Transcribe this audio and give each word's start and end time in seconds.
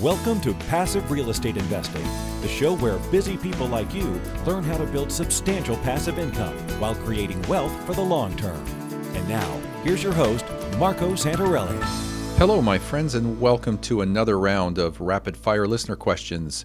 Welcome 0.00 0.40
to 0.40 0.54
Passive 0.54 1.10
Real 1.10 1.28
Estate 1.28 1.58
Investing, 1.58 2.02
the 2.40 2.48
show 2.48 2.74
where 2.76 2.96
busy 3.10 3.36
people 3.36 3.66
like 3.66 3.92
you 3.92 4.18
learn 4.46 4.64
how 4.64 4.78
to 4.78 4.86
build 4.86 5.12
substantial 5.12 5.76
passive 5.76 6.18
income 6.18 6.56
while 6.80 6.94
creating 6.94 7.42
wealth 7.42 7.72
for 7.84 7.92
the 7.92 8.00
long 8.00 8.34
term. 8.36 8.64
And 9.14 9.28
now, 9.28 9.60
here's 9.84 10.02
your 10.02 10.14
host, 10.14 10.46
Marco 10.78 11.12
Santarelli. 11.12 11.78
Hello, 12.38 12.62
my 12.62 12.78
friends, 12.78 13.14
and 13.14 13.38
welcome 13.38 13.76
to 13.80 14.00
another 14.00 14.38
round 14.38 14.78
of 14.78 14.98
rapid 14.98 15.36
fire 15.36 15.66
listener 15.66 15.96
questions. 15.96 16.64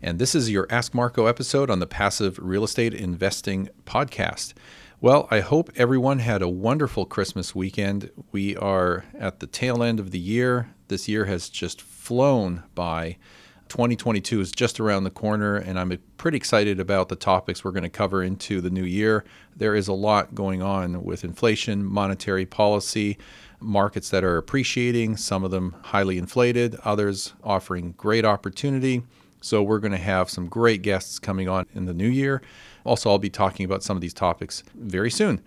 And 0.00 0.20
this 0.20 0.36
is 0.36 0.48
your 0.48 0.68
Ask 0.70 0.94
Marco 0.94 1.26
episode 1.26 1.70
on 1.70 1.80
the 1.80 1.86
Passive 1.88 2.38
Real 2.40 2.62
Estate 2.62 2.94
Investing 2.94 3.70
podcast. 3.86 4.54
Well, 5.00 5.26
I 5.32 5.40
hope 5.40 5.72
everyone 5.74 6.20
had 6.20 6.42
a 6.42 6.48
wonderful 6.48 7.06
Christmas 7.06 7.56
weekend. 7.56 8.12
We 8.30 8.56
are 8.56 9.04
at 9.18 9.40
the 9.40 9.48
tail 9.48 9.82
end 9.82 9.98
of 9.98 10.12
the 10.12 10.18
year. 10.20 10.74
This 10.86 11.08
year 11.08 11.24
has 11.24 11.48
just 11.48 11.82
flown 12.08 12.62
by. 12.74 13.18
2022 13.68 14.40
is 14.40 14.50
just 14.50 14.80
around 14.80 15.04
the 15.04 15.10
corner, 15.10 15.56
and 15.56 15.78
I'm 15.78 15.92
pretty 16.16 16.38
excited 16.38 16.80
about 16.80 17.10
the 17.10 17.16
topics 17.16 17.62
we're 17.62 17.72
going 17.72 17.82
to 17.82 17.90
cover 17.90 18.22
into 18.22 18.62
the 18.62 18.70
new 18.70 18.84
year. 18.84 19.26
There 19.54 19.74
is 19.74 19.88
a 19.88 19.92
lot 19.92 20.34
going 20.34 20.62
on 20.62 21.04
with 21.04 21.22
inflation, 21.22 21.84
monetary 21.84 22.46
policy, 22.46 23.18
markets 23.60 24.08
that 24.08 24.24
are 24.24 24.38
appreciating, 24.38 25.18
some 25.18 25.44
of 25.44 25.50
them 25.50 25.76
highly 25.82 26.16
inflated, 26.16 26.76
others 26.82 27.34
offering 27.44 27.92
great 27.98 28.24
opportunity. 28.24 29.02
So, 29.42 29.62
we're 29.62 29.78
going 29.78 29.92
to 29.92 29.98
have 29.98 30.30
some 30.30 30.48
great 30.48 30.80
guests 30.80 31.18
coming 31.18 31.46
on 31.46 31.66
in 31.74 31.84
the 31.84 31.92
new 31.92 32.08
year. 32.08 32.40
Also, 32.84 33.10
I'll 33.10 33.18
be 33.18 33.28
talking 33.28 33.66
about 33.66 33.82
some 33.82 33.98
of 33.98 34.00
these 34.00 34.14
topics 34.14 34.64
very 34.74 35.10
soon. 35.10 35.42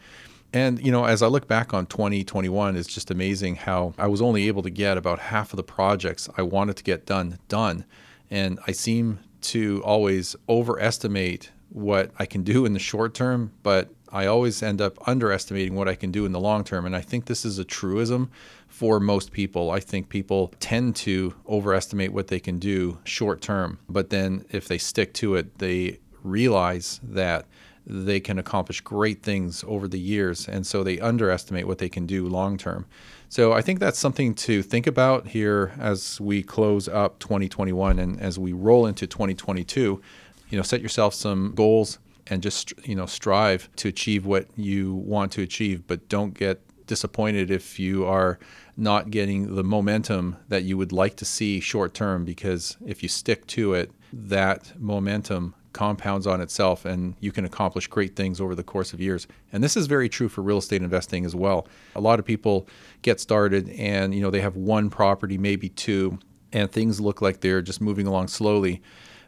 And, 0.54 0.84
you 0.86 0.92
know, 0.92 1.06
as 1.06 1.22
I 1.22 1.28
look 1.28 1.48
back 1.48 1.74
on 1.74 1.86
2021, 1.86 2.76
it's 2.76 2.90
just 2.90 3.10
amazing 3.10 3.56
how 3.56 3.94
I 3.98 4.08
was 4.08 4.22
only 4.22 4.48
able 4.48 4.64
to 4.64 4.70
get 4.70 4.98
about 4.98 5.20
half 5.20 5.54
of 5.54 5.58
the 5.58 5.64
projects 5.64 6.28
I 6.38 6.42
wanted 6.42 6.76
to 6.78 6.84
get 6.84 7.06
done, 7.06 7.40
done. 7.48 7.86
And 8.30 8.60
I 8.68 8.72
seem 8.72 9.20
to 9.42 9.82
always 9.86 10.36
overestimate 10.50 11.52
what 11.70 12.12
I 12.20 12.26
can 12.26 12.44
do 12.44 12.66
in 12.66 12.74
the 12.74 12.80
short 12.80 13.14
term, 13.14 13.54
but 13.64 13.90
I 14.12 14.26
always 14.26 14.62
end 14.62 14.82
up 14.82 14.98
underestimating 15.08 15.74
what 15.74 15.88
I 15.88 15.96
can 15.96 16.12
do 16.12 16.26
in 16.26 16.34
the 16.34 16.40
long 16.40 16.66
term. 16.66 16.86
And 16.86 16.96
I 16.96 17.02
think 17.02 17.26
this 17.26 17.46
is 17.46 17.58
a 17.58 17.64
truism 17.64 18.30
for 18.68 19.00
most 19.00 19.32
people. 19.32 19.72
I 19.72 19.80
think 19.80 20.10
people 20.10 20.54
tend 20.60 20.98
to 20.98 21.34
overestimate 21.48 22.12
what 22.12 22.28
they 22.28 22.40
can 22.40 22.60
do 22.60 23.00
short 23.06 23.40
term, 23.42 23.80
but 23.88 24.10
then 24.10 24.46
if 24.50 24.68
they 24.68 24.78
stick 24.78 25.14
to 25.16 25.36
it, 25.36 25.60
they 25.60 26.00
realize 26.24 27.00
that 27.04 27.46
they 27.86 28.20
can 28.20 28.38
accomplish 28.38 28.82
great 28.82 29.24
things 29.24 29.64
over 29.68 29.88
the 29.88 30.00
years, 30.00 30.48
and 30.48 30.66
so 30.66 30.84
they 30.84 31.00
underestimate 31.00 31.68
what 31.68 31.80
they 31.80 31.90
can 31.90 32.06
do 32.06 32.28
long 32.28 32.58
term. 32.58 32.86
So 33.30 33.54
I 33.54 33.62
think 33.62 33.80
that's 33.80 33.98
something 33.98 34.34
to 34.36 34.62
think 34.62 34.88
about 34.88 35.28
here 35.28 35.74
as 35.80 36.20
we 36.20 36.44
close 36.44 36.88
up 36.88 37.20
2021 37.20 37.98
and 37.98 38.20
as 38.20 38.38
we 38.38 38.54
roll 38.54 38.86
into 38.86 39.08
2022. 39.08 40.02
You 40.50 40.58
know, 40.58 40.64
set 40.64 40.82
yourself 40.82 41.14
some 41.14 41.54
goals 41.56 41.98
and 42.28 42.44
just 42.44 42.74
you 42.86 42.96
know 42.96 43.06
strive 43.06 43.70
to 43.78 43.88
achieve 43.88 44.26
what 44.26 44.48
you 44.56 44.94
want 44.94 45.32
to 45.34 45.42
achieve, 45.42 45.88
but 45.88 46.08
don't 46.10 46.34
get 46.34 46.62
disappointed 46.88 47.50
if 47.50 47.80
you 47.80 48.06
are 48.06 48.38
not 48.76 49.12
getting 49.12 49.56
the 49.56 49.64
momentum 49.64 50.36
that 50.50 50.64
you 50.64 50.78
would 50.78 50.92
like 50.92 51.16
to 51.16 51.24
see 51.24 51.60
short 51.60 51.94
term 51.94 52.26
because 52.26 52.76
if 52.86 53.02
you 53.02 53.08
stick 53.08 53.48
to 53.48 53.74
it, 53.74 53.92
that 54.12 54.74
momentum 54.78 55.56
compounds 55.74 56.28
on 56.28 56.42
itself 56.42 56.86
and 56.86 57.16
you 57.20 57.32
can 57.32 57.46
accomplish 57.46 57.88
great 57.88 58.16
things 58.16 58.42
over 58.42 58.56
the 58.56 58.64
course 58.64 58.94
of 58.94 59.00
years. 59.00 59.28
And 59.52 59.64
this 59.64 59.78
is 59.78 59.88
very 59.88 60.10
true 60.10 60.30
for 60.30 60.42
real 60.42 60.58
estate 60.58 60.82
investing 60.82 61.26
as 61.26 61.36
well. 61.36 61.68
A 61.96 62.02
lot 62.02 62.20
of 62.20 62.26
people 62.26 62.68
get 63.02 63.20
started 63.20 63.70
and 63.70 64.14
you 64.14 64.22
know 64.22 64.30
they 64.30 64.42
have 64.42 64.56
one 64.56 64.90
property, 64.90 65.38
maybe 65.38 65.70
two, 65.70 66.20
and 66.52 66.72
things 66.72 67.00
look 67.00 67.22
like 67.22 67.42
they're 67.42 67.62
just 67.62 67.82
moving 67.82 68.08
along 68.08 68.28
slowly. 68.28 68.82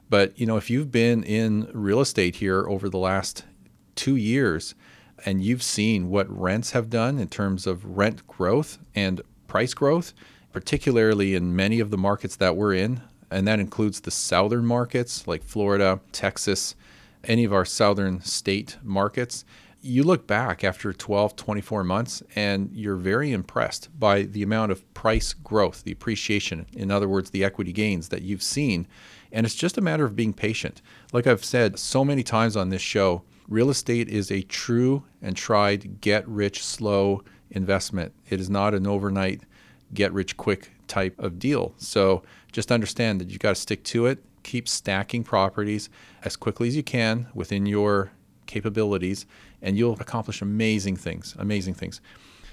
But 0.10 0.38
you 0.38 0.46
know, 0.46 0.58
if 0.58 0.70
you've 0.70 0.92
been 0.92 1.24
in 1.24 1.70
real 1.74 2.02
estate 2.02 2.36
here 2.36 2.68
over 2.68 2.90
the 2.90 2.98
last 2.98 3.46
2 3.96 4.16
years 4.16 4.76
and 5.26 5.44
you've 5.44 5.64
seen 5.64 6.10
what 6.10 6.30
rents 6.30 6.72
have 6.72 6.90
done 6.90 7.20
in 7.20 7.30
terms 7.30 7.66
of 7.66 7.98
rent 7.98 8.28
growth 8.28 8.80
and 8.94 9.22
price 9.48 9.74
growth, 9.74 10.14
particularly 10.52 11.36
in 11.36 11.56
many 11.56 11.80
of 11.80 11.90
the 11.90 11.98
markets 11.98 12.36
that 12.36 12.58
we're 12.58 12.74
in, 12.74 13.02
and 13.34 13.48
that 13.48 13.60
includes 13.60 14.02
the 14.02 14.12
southern 14.12 14.66
markets 14.66 15.28
like 15.28 15.44
Florida, 15.44 16.00
Texas, 16.12 16.76
any 17.24 17.44
of 17.44 17.54
our 17.54 17.66
southern 17.66 18.22
state 18.22 18.78
markets. 18.84 19.44
You 19.82 20.04
look 20.04 20.28
back 20.28 20.64
after 20.64 20.94
12, 20.94 21.36
24 21.36 21.84
months, 21.84 22.24
and 22.36 22.70
you're 22.74 22.96
very 22.96 23.32
impressed 23.32 23.90
by 24.00 24.22
the 24.22 24.44
amount 24.44 24.72
of 24.72 24.94
price 24.94 25.34
growth, 25.34 25.84
the 25.84 25.92
appreciation, 25.92 26.68
in 26.74 26.90
other 26.90 27.10
words, 27.10 27.32
the 27.32 27.44
equity 27.44 27.74
gains 27.74 28.10
that 28.10 28.22
you've 28.22 28.44
seen. 28.44 28.88
And 29.32 29.46
it's 29.46 29.56
just 29.56 29.78
a 29.78 29.82
matter 29.82 30.06
of 30.06 30.16
being 30.16 30.34
patient. 30.34 30.82
Like 31.12 31.28
I've 31.28 31.44
said 31.44 31.80
so 31.80 32.06
many 32.06 32.24
times 32.24 32.56
on 32.56 32.70
this 32.70 32.82
show, 32.82 33.24
real 33.50 33.70
estate 33.70 34.08
is 34.08 34.32
a 34.32 34.44
true 34.44 35.04
and 35.22 35.36
tried 35.36 36.00
get 36.00 36.28
rich 36.28 36.64
slow 36.64 37.24
investment. 37.50 38.14
It 38.30 38.40
is 38.40 38.50
not 38.50 38.74
an 38.74 38.88
overnight 38.88 39.42
get 39.94 40.14
rich 40.14 40.38
quick 40.38 40.72
type 40.88 41.20
of 41.20 41.40
deal. 41.40 41.74
So 41.78 42.24
just 42.54 42.72
understand 42.72 43.20
that 43.20 43.30
you 43.30 43.38
got 43.38 43.50
to 43.50 43.62
stick 43.62 43.84
to 43.84 44.06
it. 44.06 44.24
Keep 44.44 44.70
stacking 44.70 45.24
properties 45.24 45.90
as 46.24 46.38
quickly 46.38 46.70
as 46.70 46.76
you 46.76 46.84
can 46.84 47.28
within 47.34 47.66
your 47.66 48.12
capabilities, 48.46 49.26
and 49.62 49.78
you'll 49.78 50.00
accomplish 50.00 50.42
amazing 50.42 50.96
things. 50.96 51.36
Amazing 51.38 51.74
things. 51.74 52.00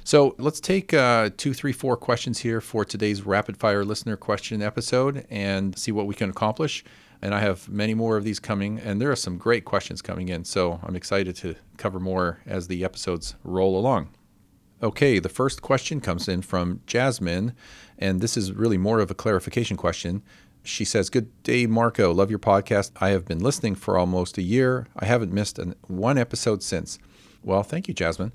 So 0.02 0.34
let's 0.38 0.60
take 0.60 0.94
uh, 0.94 1.30
two, 1.36 1.52
three, 1.52 1.72
four 1.72 1.96
questions 1.96 2.38
here 2.38 2.60
for 2.60 2.84
today's 2.84 3.22
rapid 3.22 3.56
fire 3.58 3.84
listener 3.84 4.16
question 4.16 4.62
episode 4.62 5.26
and 5.28 5.78
see 5.78 5.92
what 5.92 6.06
we 6.06 6.14
can 6.14 6.30
accomplish. 6.30 6.82
And 7.22 7.34
I 7.34 7.40
have 7.40 7.68
many 7.68 7.92
more 7.92 8.16
of 8.16 8.24
these 8.24 8.40
coming, 8.40 8.78
and 8.78 9.00
there 9.00 9.10
are 9.10 9.16
some 9.16 9.36
great 9.36 9.66
questions 9.66 10.00
coming 10.00 10.30
in. 10.30 10.44
So 10.44 10.80
I'm 10.82 10.96
excited 10.96 11.36
to 11.36 11.54
cover 11.76 12.00
more 12.00 12.40
as 12.46 12.66
the 12.66 12.82
episodes 12.82 13.34
roll 13.44 13.78
along. 13.78 14.08
Okay, 14.82 15.18
the 15.18 15.28
first 15.28 15.60
question 15.60 16.00
comes 16.00 16.26
in 16.26 16.40
from 16.40 16.80
Jasmine, 16.86 17.52
and 17.98 18.22
this 18.22 18.34
is 18.34 18.52
really 18.52 18.78
more 18.78 19.00
of 19.00 19.10
a 19.10 19.14
clarification 19.14 19.76
question. 19.76 20.22
She 20.62 20.86
says, 20.86 21.10
Good 21.10 21.30
day, 21.42 21.66
Marco. 21.66 22.14
Love 22.14 22.30
your 22.30 22.38
podcast. 22.38 22.90
I 22.98 23.10
have 23.10 23.26
been 23.26 23.40
listening 23.40 23.74
for 23.74 23.98
almost 23.98 24.38
a 24.38 24.42
year. 24.42 24.86
I 24.96 25.04
haven't 25.04 25.34
missed 25.34 25.58
an, 25.58 25.74
one 25.86 26.16
episode 26.16 26.62
since. 26.62 26.98
Well, 27.42 27.62
thank 27.62 27.88
you, 27.88 27.94
Jasmine. 27.94 28.32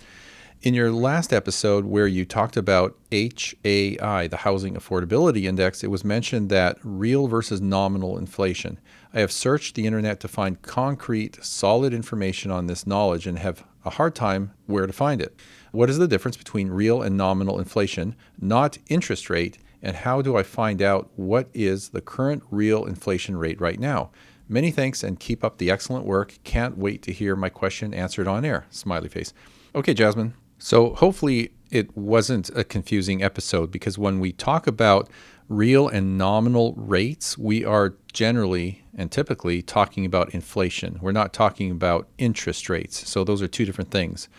In 0.62 0.76
your 0.76 0.92
last 0.92 1.34
episode, 1.34 1.86
where 1.86 2.08
you 2.08 2.26
talked 2.26 2.58
about 2.58 2.96
HAI, 3.12 4.28
the 4.28 4.40
Housing 4.42 4.76
Affordability 4.76 5.46
Index, 5.46 5.84
it 5.84 5.92
was 5.92 6.04
mentioned 6.04 6.50
that 6.50 6.78
real 6.84 7.28
versus 7.28 7.60
nominal 7.60 8.20
inflation. 8.20 8.80
I 9.14 9.20
have 9.20 9.32
searched 9.32 9.74
the 9.74 9.88
internet 9.88 10.20
to 10.20 10.28
find 10.28 10.62
concrete, 10.62 11.44
solid 11.44 11.92
information 11.92 12.52
on 12.52 12.68
this 12.68 12.86
knowledge 12.86 13.26
and 13.26 13.40
have 13.40 13.64
a 13.84 13.92
hard 13.92 14.16
time 14.16 14.52
where 14.66 14.88
to 14.88 14.94
find 14.94 15.22
it. 15.22 15.40
What 15.76 15.90
is 15.90 15.98
the 15.98 16.08
difference 16.08 16.38
between 16.38 16.70
real 16.70 17.02
and 17.02 17.18
nominal 17.18 17.60
inflation, 17.60 18.16
not 18.40 18.78
interest 18.88 19.30
rate, 19.30 19.58
and 19.82 19.94
how 19.94 20.22
do 20.22 20.38
I 20.38 20.42
find 20.42 20.82
out 20.82 21.10
what 21.18 21.50
is 21.54 21.90
the 21.90 22.00
current 22.00 22.44
real 22.50 22.86
inflation 22.86 23.36
rate 23.36 23.60
right 23.60 23.78
now? 23.78 24.10
Many 24.48 24.72
thanks 24.72 25.04
and 25.04 25.20
keep 25.20 25.44
up 25.44 25.58
the 25.58 25.70
excellent 25.70 26.06
work. 26.06 26.40
Can't 26.46 26.78
wait 26.78 27.02
to 27.02 27.12
hear 27.12 27.36
my 27.36 27.50
question 27.50 27.94
answered 27.94 28.26
on 28.26 28.46
air. 28.46 28.66
Smiley 28.70 29.10
face. 29.10 29.34
Okay, 29.76 29.94
Jasmine. 29.94 30.34
So 30.60 30.94
hopefully 30.94 31.52
it 31.70 31.98
wasn't 31.98 32.50
a 32.56 32.64
confusing 32.64 33.22
episode 33.22 33.70
because 33.70 33.98
when 33.98 34.22
we 34.22 34.32
talk 34.32 34.68
about 34.68 35.10
real 35.50 35.90
and 35.90 36.18
nominal 36.18 36.74
rates, 36.78 37.38
we 37.38 37.66
are 37.66 37.96
generally 38.14 38.86
and 38.96 39.12
typically 39.12 39.62
talking 39.62 40.06
about 40.06 40.34
inflation. 40.34 41.00
We're 41.02 41.12
not 41.12 41.34
talking 41.34 41.70
about 41.70 42.08
interest 42.18 42.70
rates. 42.70 43.10
So 43.10 43.26
those 43.26 43.42
are 43.42 43.48
two 43.50 43.66
different 43.66 43.92
things. 43.92 44.30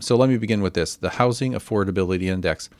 So 0.00 0.16
let 0.16 0.28
me 0.28 0.38
begin 0.38 0.62
with 0.62 0.74
this 0.74 0.96
the 0.96 1.10
Housing 1.10 1.52
Affordability 1.52 2.24
Index. 2.24 2.70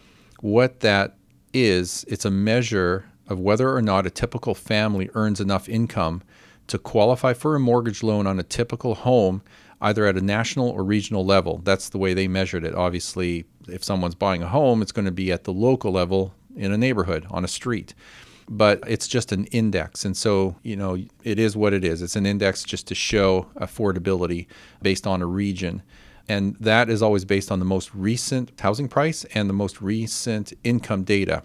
What 0.40 0.80
that 0.80 1.16
is, 1.52 2.04
it's 2.08 2.24
a 2.24 2.30
measure 2.30 3.06
of 3.28 3.40
whether 3.40 3.74
or 3.74 3.82
not 3.82 4.06
a 4.06 4.10
typical 4.10 4.54
family 4.54 5.10
earns 5.14 5.40
enough 5.40 5.68
income 5.68 6.22
to 6.68 6.78
qualify 6.78 7.32
for 7.32 7.56
a 7.56 7.60
mortgage 7.60 8.02
loan 8.02 8.26
on 8.26 8.38
a 8.38 8.42
typical 8.42 8.94
home, 8.94 9.42
either 9.80 10.06
at 10.06 10.16
a 10.16 10.20
national 10.20 10.68
or 10.68 10.84
regional 10.84 11.24
level. 11.24 11.60
That's 11.64 11.88
the 11.88 11.98
way 11.98 12.14
they 12.14 12.28
measured 12.28 12.64
it. 12.64 12.74
Obviously, 12.74 13.46
if 13.66 13.82
someone's 13.82 14.14
buying 14.14 14.42
a 14.42 14.48
home, 14.48 14.80
it's 14.80 14.92
going 14.92 15.06
to 15.06 15.10
be 15.10 15.32
at 15.32 15.44
the 15.44 15.52
local 15.52 15.92
level 15.92 16.34
in 16.54 16.72
a 16.72 16.78
neighborhood, 16.78 17.26
on 17.30 17.44
a 17.44 17.48
street. 17.48 17.94
But 18.48 18.82
it's 18.86 19.08
just 19.08 19.32
an 19.32 19.46
index. 19.46 20.04
And 20.04 20.16
so, 20.16 20.56
you 20.62 20.76
know, 20.76 20.96
it 21.24 21.38
is 21.38 21.56
what 21.56 21.72
it 21.72 21.84
is. 21.84 22.00
It's 22.00 22.16
an 22.16 22.26
index 22.26 22.62
just 22.62 22.86
to 22.88 22.94
show 22.94 23.46
affordability 23.56 24.46
based 24.80 25.06
on 25.06 25.20
a 25.20 25.26
region 25.26 25.82
and 26.28 26.56
that 26.60 26.90
is 26.90 27.02
always 27.02 27.24
based 27.24 27.50
on 27.50 27.58
the 27.58 27.64
most 27.64 27.94
recent 27.94 28.52
housing 28.60 28.88
price 28.88 29.24
and 29.34 29.48
the 29.48 29.54
most 29.54 29.80
recent 29.80 30.52
income 30.62 31.04
data. 31.04 31.42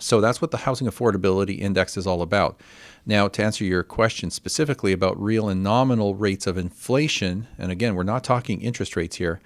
So 0.00 0.20
that's 0.20 0.40
what 0.40 0.50
the 0.50 0.58
Housing 0.58 0.88
Affordability 0.88 1.60
Index 1.60 1.96
is 1.96 2.06
all 2.06 2.22
about. 2.22 2.60
Now, 3.04 3.28
to 3.28 3.44
answer 3.44 3.64
your 3.64 3.82
question 3.82 4.30
specifically 4.30 4.92
about 4.92 5.20
real 5.20 5.48
and 5.48 5.62
nominal 5.62 6.14
rates 6.14 6.46
of 6.46 6.56
inflation, 6.56 7.46
and 7.58 7.70
again, 7.70 7.94
we're 7.94 8.02
not 8.02 8.24
talking 8.24 8.60
interest 8.62 8.96
rates 8.96 9.16
here. 9.16 9.40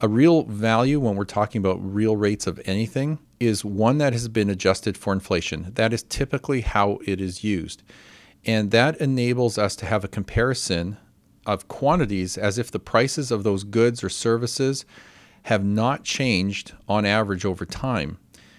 A 0.00 0.08
real 0.08 0.44
value 0.44 1.00
when 1.00 1.16
we're 1.16 1.24
talking 1.24 1.58
about 1.58 1.78
real 1.80 2.16
rates 2.16 2.46
of 2.46 2.60
anything 2.64 3.18
is 3.40 3.64
one 3.64 3.98
that 3.98 4.12
has 4.12 4.28
been 4.28 4.48
adjusted 4.48 4.96
for 4.96 5.12
inflation. 5.12 5.72
That 5.74 5.92
is 5.92 6.02
typically 6.04 6.62
how 6.62 6.98
it 7.04 7.20
is 7.20 7.44
used. 7.44 7.82
And 8.44 8.70
that 8.70 8.96
enables 9.00 9.58
us 9.58 9.76
to 9.76 9.86
have 9.86 10.04
a 10.04 10.08
comparison 10.08 10.96
of 11.48 11.66
quantities 11.66 12.36
as 12.36 12.58
if 12.58 12.70
the 12.70 12.78
prices 12.78 13.30
of 13.30 13.42
those 13.42 13.64
goods 13.64 14.04
or 14.04 14.10
services 14.10 14.84
have 15.44 15.64
not 15.64 16.04
changed 16.04 16.74
on 16.86 17.06
average 17.06 17.46
over 17.46 17.64
time. 17.64 18.18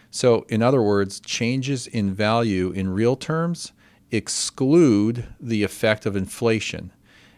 So, 0.09 0.47
in 0.49 0.63
other 0.63 0.81
words, 0.81 1.19
changes 1.19 1.85
in 1.85 2.15
value 2.15 2.71
in 2.71 2.89
real 2.89 3.15
terms 3.15 3.73
exclude 4.09 5.27
the 5.39 5.61
effect 5.61 6.07
of 6.07 6.15
inflation. 6.15 6.91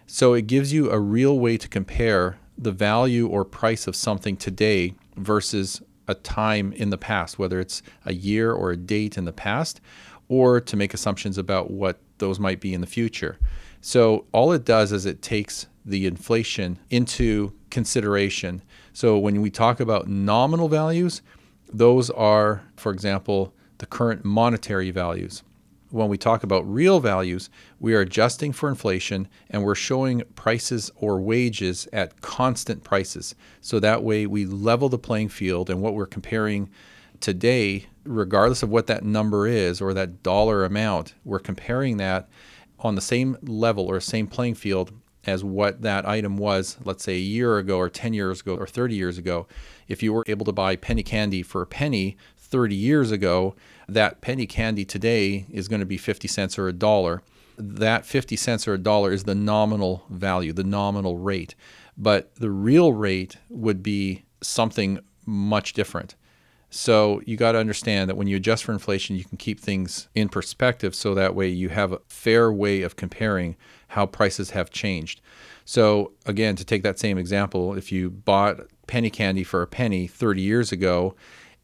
So, 0.07 0.33
it 0.33 0.47
gives 0.47 0.71
you 0.71 0.89
a 0.89 0.99
real 0.99 1.37
way 1.37 1.57
to 1.57 1.67
compare 1.67 2.37
the 2.57 2.71
value 2.71 3.27
or 3.27 3.43
price 3.43 3.87
of 3.87 3.95
something 3.95 4.37
today 4.37 4.93
versus 5.17 5.81
a 6.07 6.15
time 6.15 6.71
in 6.71 6.91
the 6.91 6.97
past, 6.97 7.37
whether 7.37 7.59
it's 7.59 7.83
a 8.05 8.13
year 8.13 8.53
or 8.53 8.71
a 8.71 8.77
date 8.77 9.17
in 9.17 9.25
the 9.25 9.33
past, 9.33 9.81
or 10.31 10.61
to 10.61 10.77
make 10.77 10.93
assumptions 10.93 11.37
about 11.37 11.69
what 11.69 11.99
those 12.19 12.39
might 12.39 12.61
be 12.61 12.73
in 12.73 12.79
the 12.79 12.87
future. 12.87 13.37
So, 13.81 14.25
all 14.31 14.53
it 14.53 14.63
does 14.63 14.93
is 14.93 15.05
it 15.05 15.21
takes 15.21 15.67
the 15.83 16.07
inflation 16.07 16.79
into 16.89 17.51
consideration. 17.69 18.61
So, 18.93 19.17
when 19.17 19.41
we 19.41 19.49
talk 19.49 19.81
about 19.81 20.07
nominal 20.07 20.69
values, 20.69 21.21
those 21.73 22.09
are, 22.11 22.63
for 22.77 22.93
example, 22.93 23.53
the 23.79 23.85
current 23.85 24.23
monetary 24.23 24.89
values 24.89 25.43
when 25.91 26.07
we 26.07 26.17
talk 26.17 26.43
about 26.43 26.61
real 26.73 27.01
values, 27.01 27.49
we 27.79 27.93
are 27.93 27.99
adjusting 27.99 28.53
for 28.53 28.69
inflation 28.69 29.27
and 29.49 29.63
we're 29.63 29.75
showing 29.75 30.23
prices 30.35 30.89
or 30.95 31.19
wages 31.19 31.87
at 31.91 32.21
constant 32.21 32.83
prices. 32.83 33.35
So 33.59 33.79
that 33.79 34.01
way 34.01 34.25
we 34.25 34.45
level 34.45 34.87
the 34.87 34.97
playing 34.97 35.29
field 35.29 35.69
and 35.69 35.81
what 35.81 35.93
we're 35.93 36.05
comparing 36.05 36.69
today, 37.21 37.87
regardless 38.03 38.63
of 38.63 38.69
what 38.69 38.87
that 38.87 39.03
number 39.03 39.47
is 39.47 39.81
or 39.81 39.93
that 39.93 40.23
dollar 40.23 40.65
amount, 40.65 41.13
we're 41.23 41.39
comparing 41.39 41.97
that 41.97 42.29
on 42.79 42.95
the 42.95 43.01
same 43.01 43.37
level 43.43 43.85
or 43.85 43.99
same 43.99 44.27
playing 44.27 44.55
field 44.55 44.91
as 45.25 45.43
what 45.43 45.81
that 45.83 46.07
item 46.07 46.35
was, 46.35 46.77
let's 46.83 47.03
say 47.03 47.13
a 47.13 47.19
year 47.19 47.57
ago 47.57 47.77
or 47.77 47.89
10 47.89 48.13
years 48.13 48.41
ago 48.41 48.55
or 48.55 48.65
30 48.65 48.95
years 48.95 49.17
ago. 49.17 49.47
If 49.87 50.01
you 50.01 50.13
were 50.13 50.23
able 50.27 50.45
to 50.45 50.51
buy 50.51 50.75
penny 50.75 51.03
candy 51.03 51.43
for 51.43 51.61
a 51.61 51.67
penny 51.67 52.17
30 52.37 52.75
years 52.75 53.11
ago, 53.11 53.55
that 53.87 54.21
penny 54.21 54.47
candy 54.47 54.83
today 54.83 55.45
is 55.51 55.67
going 55.67 55.79
to 55.79 55.85
be 55.85 55.97
50 55.97 56.27
cents 56.27 56.57
or 56.57 56.67
a 56.67 56.73
dollar. 56.73 57.21
That 57.57 58.05
50 58.05 58.35
cents 58.35 58.67
or 58.67 58.73
a 58.73 58.79
dollar 58.79 59.11
is 59.11 59.25
the 59.25 59.35
nominal 59.35 60.05
value, 60.09 60.53
the 60.53 60.63
nominal 60.63 61.17
rate. 61.17 61.53
But 61.97 62.33
the 62.35 62.49
real 62.49 62.93
rate 62.93 63.37
would 63.49 63.83
be 63.83 64.23
something 64.41 64.99
much 65.25 65.73
different. 65.73 66.15
So 66.73 67.21
you 67.25 67.35
got 67.35 67.51
to 67.51 67.57
understand 67.57 68.09
that 68.09 68.15
when 68.15 68.27
you 68.27 68.37
adjust 68.37 68.63
for 68.63 68.71
inflation, 68.71 69.17
you 69.17 69.25
can 69.25 69.37
keep 69.37 69.59
things 69.59 70.07
in 70.15 70.29
perspective 70.29 70.95
so 70.95 71.13
that 71.13 71.35
way 71.35 71.49
you 71.49 71.67
have 71.67 71.91
a 71.91 71.99
fair 72.07 72.51
way 72.51 72.81
of 72.81 72.95
comparing 72.95 73.57
how 73.89 74.05
prices 74.05 74.51
have 74.51 74.69
changed. 74.71 75.19
So 75.65 76.13
again, 76.25 76.55
to 76.55 76.63
take 76.63 76.81
that 76.83 76.97
same 76.97 77.17
example, 77.17 77.75
if 77.75 77.91
you 77.91 78.09
bought 78.09 78.61
penny 78.87 79.09
candy 79.09 79.43
for 79.43 79.61
a 79.61 79.67
penny 79.67 80.07
30 80.07 80.41
years 80.41 80.71
ago 80.71 81.13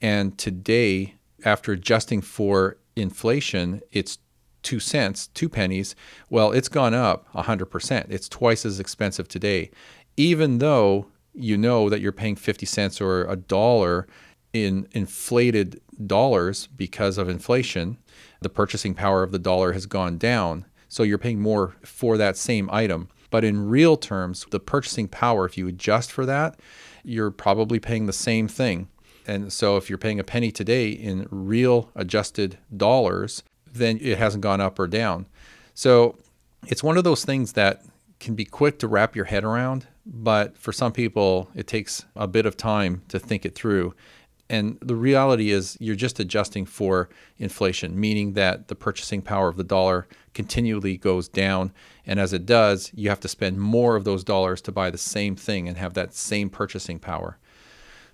and 0.01 0.37
today 0.37 1.15
after 1.45 1.71
adjusting 1.71 2.21
for 2.21 2.77
inflation, 2.97 3.81
it's 3.93 4.17
two 4.61 4.81
cents, 4.81 5.27
two 5.27 5.47
pennies. 5.47 5.95
Well, 6.29 6.51
it's 6.51 6.67
gone 6.67 6.93
up 6.93 7.31
100%. 7.33 8.07
It's 8.09 8.27
twice 8.27 8.65
as 8.65 8.81
expensive 8.81 9.29
today, 9.29 9.71
even 10.17 10.57
though 10.57 11.07
you 11.33 11.55
know 11.55 11.89
that 11.89 12.01
you're 12.01 12.11
paying 12.11 12.35
50 12.35 12.65
cents 12.65 12.99
or 12.99 13.23
a 13.25 13.37
dollar 13.37 14.05
in 14.65 14.87
inflated 14.91 15.81
dollars 16.05 16.67
because 16.67 17.17
of 17.17 17.29
inflation. 17.29 17.97
The 18.41 18.49
purchasing 18.49 18.93
power 18.93 19.23
of 19.23 19.31
the 19.31 19.39
dollar 19.39 19.73
has 19.73 19.85
gone 19.85 20.17
down. 20.17 20.65
So 20.89 21.03
you're 21.03 21.17
paying 21.17 21.41
more 21.41 21.75
for 21.83 22.17
that 22.17 22.37
same 22.37 22.69
item. 22.71 23.09
But 23.29 23.43
in 23.43 23.67
real 23.67 23.97
terms, 23.97 24.45
the 24.51 24.59
purchasing 24.59 25.07
power, 25.07 25.45
if 25.45 25.57
you 25.57 25.67
adjust 25.67 26.11
for 26.11 26.25
that, 26.25 26.59
you're 27.03 27.31
probably 27.31 27.79
paying 27.79 28.05
the 28.05 28.13
same 28.13 28.47
thing. 28.47 28.87
And 29.25 29.51
so 29.51 29.75
if 29.75 29.89
you're 29.89 29.97
paying 29.97 30.19
a 30.19 30.23
penny 30.23 30.51
today 30.51 30.89
in 30.89 31.27
real 31.29 31.91
adjusted 31.95 32.57
dollars, 32.75 33.43
then 33.65 33.99
it 34.01 34.17
hasn't 34.17 34.41
gone 34.41 34.61
up 34.61 34.79
or 34.79 34.87
down. 34.87 35.25
So 35.73 36.17
it's 36.67 36.83
one 36.83 36.97
of 36.97 37.03
those 37.03 37.25
things 37.25 37.53
that 37.53 37.83
can 38.19 38.35
be 38.35 38.45
quick 38.45 38.79
to 38.79 38.87
wrap 38.87 39.15
your 39.15 39.25
head 39.25 39.43
around, 39.43 39.87
but 40.05 40.57
for 40.57 40.71
some 40.71 40.91
people, 40.91 41.49
it 41.53 41.67
takes 41.67 42.05
a 42.15 42.27
bit 42.27 42.45
of 42.45 42.57
time 42.57 43.03
to 43.09 43.19
think 43.19 43.45
it 43.45 43.53
through. 43.53 43.93
And 44.49 44.77
the 44.81 44.95
reality 44.95 45.51
is, 45.51 45.77
you're 45.79 45.95
just 45.95 46.19
adjusting 46.19 46.65
for 46.65 47.09
inflation, 47.37 47.99
meaning 47.99 48.33
that 48.33 48.69
the 48.69 48.75
purchasing 48.75 49.21
power 49.21 49.49
of 49.49 49.57
the 49.57 49.63
dollar 49.63 50.07
continually 50.33 50.95
goes 50.97 51.27
down. 51.27 51.73
And 52.05 52.19
as 52.19 52.31
it 52.31 52.45
does, 52.45 52.91
you 52.95 53.09
have 53.09 53.19
to 53.21 53.27
spend 53.27 53.59
more 53.59 53.95
of 53.95 54.05
those 54.05 54.23
dollars 54.23 54.61
to 54.61 54.71
buy 54.71 54.89
the 54.89 54.97
same 54.97 55.35
thing 55.35 55.67
and 55.67 55.77
have 55.77 55.95
that 55.95 56.13
same 56.13 56.49
purchasing 56.49 56.97
power. 56.97 57.37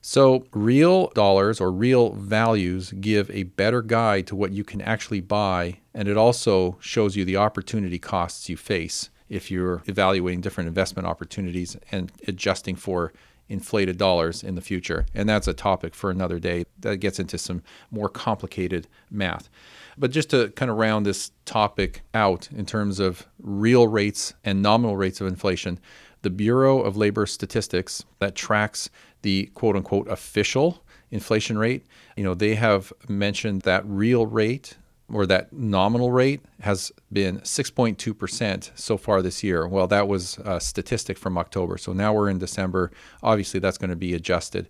So, 0.05 0.45
real 0.51 1.07
dollars 1.09 1.61
or 1.61 1.71
real 1.71 2.11
values 2.13 2.91
give 2.99 3.31
a 3.31 3.43
better 3.43 3.81
guide 3.81 4.27
to 4.27 4.35
what 4.35 4.51
you 4.51 4.65
can 4.65 4.81
actually 4.81 5.21
buy, 5.21 5.77
and 5.93 6.09
it 6.09 6.17
also 6.17 6.77
shows 6.81 7.15
you 7.15 7.23
the 7.23 7.37
opportunity 7.37 7.99
costs 7.99 8.49
you 8.49 8.57
face 8.57 9.09
if 9.29 9.49
you're 9.49 9.81
evaluating 9.85 10.41
different 10.41 10.67
investment 10.67 11.07
opportunities 11.07 11.77
and 11.91 12.11
adjusting 12.27 12.75
for 12.75 13.13
inflated 13.49 13.97
dollars 13.97 14.43
in 14.43 14.55
the 14.55 14.61
future. 14.61 15.05
And 15.13 15.27
that's 15.27 15.47
a 15.47 15.53
topic 15.53 15.93
for 15.95 16.09
another 16.09 16.39
day 16.39 16.65
that 16.79 16.97
gets 16.97 17.19
into 17.19 17.37
some 17.37 17.61
more 17.91 18.09
complicated 18.09 18.87
math. 19.11 19.49
But 19.97 20.11
just 20.11 20.29
to 20.31 20.49
kind 20.51 20.71
of 20.71 20.77
round 20.77 21.05
this 21.05 21.31
topic 21.45 22.01
out 22.13 22.49
in 22.51 22.65
terms 22.65 22.99
of 22.99 23.27
real 23.39 23.87
rates 23.87 24.33
and 24.43 24.61
nominal 24.61 24.97
rates 24.97 25.21
of 25.21 25.27
inflation, 25.27 25.79
the 26.23 26.29
Bureau 26.29 26.81
of 26.81 26.97
Labor 26.97 27.25
Statistics 27.25 28.03
that 28.19 28.35
tracks 28.35 28.89
the 29.21 29.51
quote 29.53 29.75
unquote 29.75 30.07
official 30.07 30.83
inflation 31.11 31.57
rate, 31.57 31.85
you 32.17 32.23
know, 32.23 32.33
they 32.33 32.55
have 32.55 32.91
mentioned 33.07 33.61
that 33.61 33.85
real 33.85 34.25
rate 34.25 34.77
or 35.11 35.25
that 35.25 35.51
nominal 35.51 36.11
rate 36.11 36.41
has 36.61 36.91
been 37.11 37.39
6.2% 37.39 38.71
so 38.75 38.97
far 38.97 39.21
this 39.21 39.43
year. 39.43 39.67
Well, 39.67 39.87
that 39.87 40.07
was 40.07 40.37
a 40.45 40.59
statistic 40.59 41.17
from 41.17 41.37
October. 41.37 41.77
So 41.77 41.93
now 41.93 42.13
we're 42.13 42.29
in 42.29 42.39
December. 42.39 42.91
Obviously, 43.21 43.59
that's 43.59 43.77
going 43.77 43.89
to 43.89 43.95
be 43.95 44.13
adjusted. 44.13 44.69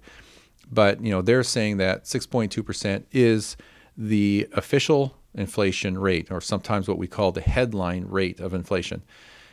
But, 0.71 1.03
you 1.03 1.11
know, 1.11 1.21
they're 1.21 1.43
saying 1.43 1.77
that 1.77 2.05
6.2% 2.05 3.03
is 3.11 3.57
the 3.95 4.47
official 4.53 5.15
inflation 5.35 5.97
rate, 5.97 6.31
or 6.31 6.41
sometimes 6.41 6.87
what 6.87 6.97
we 6.97 7.07
call 7.07 7.31
the 7.31 7.41
headline 7.41 8.05
rate 8.05 8.39
of 8.39 8.53
inflation. 8.53 9.03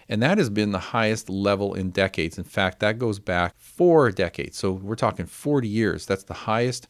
And 0.09 0.23
that 0.23 0.39
has 0.39 0.51
been 0.51 0.73
the 0.73 0.79
highest 0.79 1.31
level 1.31 1.75
in 1.75 1.91
decades. 1.91 2.37
In 2.37 2.45
fact, 2.45 2.81
that 2.81 2.99
goes 2.99 3.19
back 3.19 3.55
four 3.59 4.11
decades. 4.11 4.57
So 4.57 4.73
we're 4.73 4.97
talking 4.97 5.27
40 5.27 5.69
years. 5.69 6.07
That's 6.07 6.25
the 6.25 6.35
highest 6.35 6.89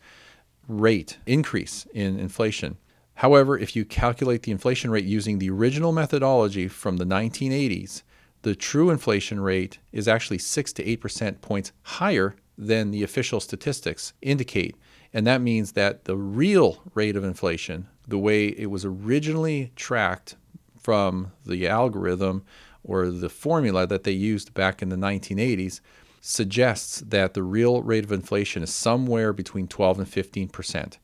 rate 0.69 1.19
increase 1.27 1.87
in 1.93 2.19
inflation. 2.19 2.79
However, 3.21 3.59
if 3.59 3.77
you 3.77 3.85
calculate 3.85 4.45
the 4.45 4.51
inflation 4.51 4.91
rate 4.91 5.05
using 5.05 5.39
the 5.39 5.51
original 5.51 5.93
methodology 5.93 6.69
from 6.69 6.97
the 6.97 7.05
1980s, 7.05 8.03
the 8.41 8.55
true 8.55 8.89
inflation 8.89 9.41
rate 9.41 9.79
is 9.93 10.09
actually 10.09 10.39
6 10.39 10.73
to 10.73 10.97
8% 10.97 11.43
points 11.43 11.73
higher 11.83 12.35
than 12.57 12.91
the 12.91 13.03
official 13.03 13.39
statistics 13.39 14.15
indicate. 14.23 14.75
And 15.13 15.27
that 15.27 15.43
means 15.43 15.73
that 15.73 16.07
the 16.07 16.17
real 16.17 16.83
rate 16.95 17.15
of 17.15 17.23
inflation, 17.23 17.89
the 18.09 18.17
way 18.17 18.47
it 18.47 18.71
was 18.71 18.87
originally 18.87 19.71
tracked 19.77 20.37
from 20.79 21.33
the 21.45 21.69
algorithm 21.69 22.43
or 22.83 23.11
the 23.11 23.29
formula 23.29 23.87
that 23.87 24.05
they 24.05 24.13
used 24.13 24.55
back 24.55 24.81
in 24.81 24.89
the 24.89 24.97
1980s 24.97 25.83
suggests 26.23 27.01
that 27.01 27.35
the 27.35 27.43
real 27.43 27.83
rate 27.83 28.05
of 28.05 28.13
inflation 28.13 28.63
is 28.63 28.73
somewhere 28.73 29.35
between 29.35 29.69
12 29.69 29.99
and 29.99 30.09
15 30.09 30.49
percent. 30.49 30.99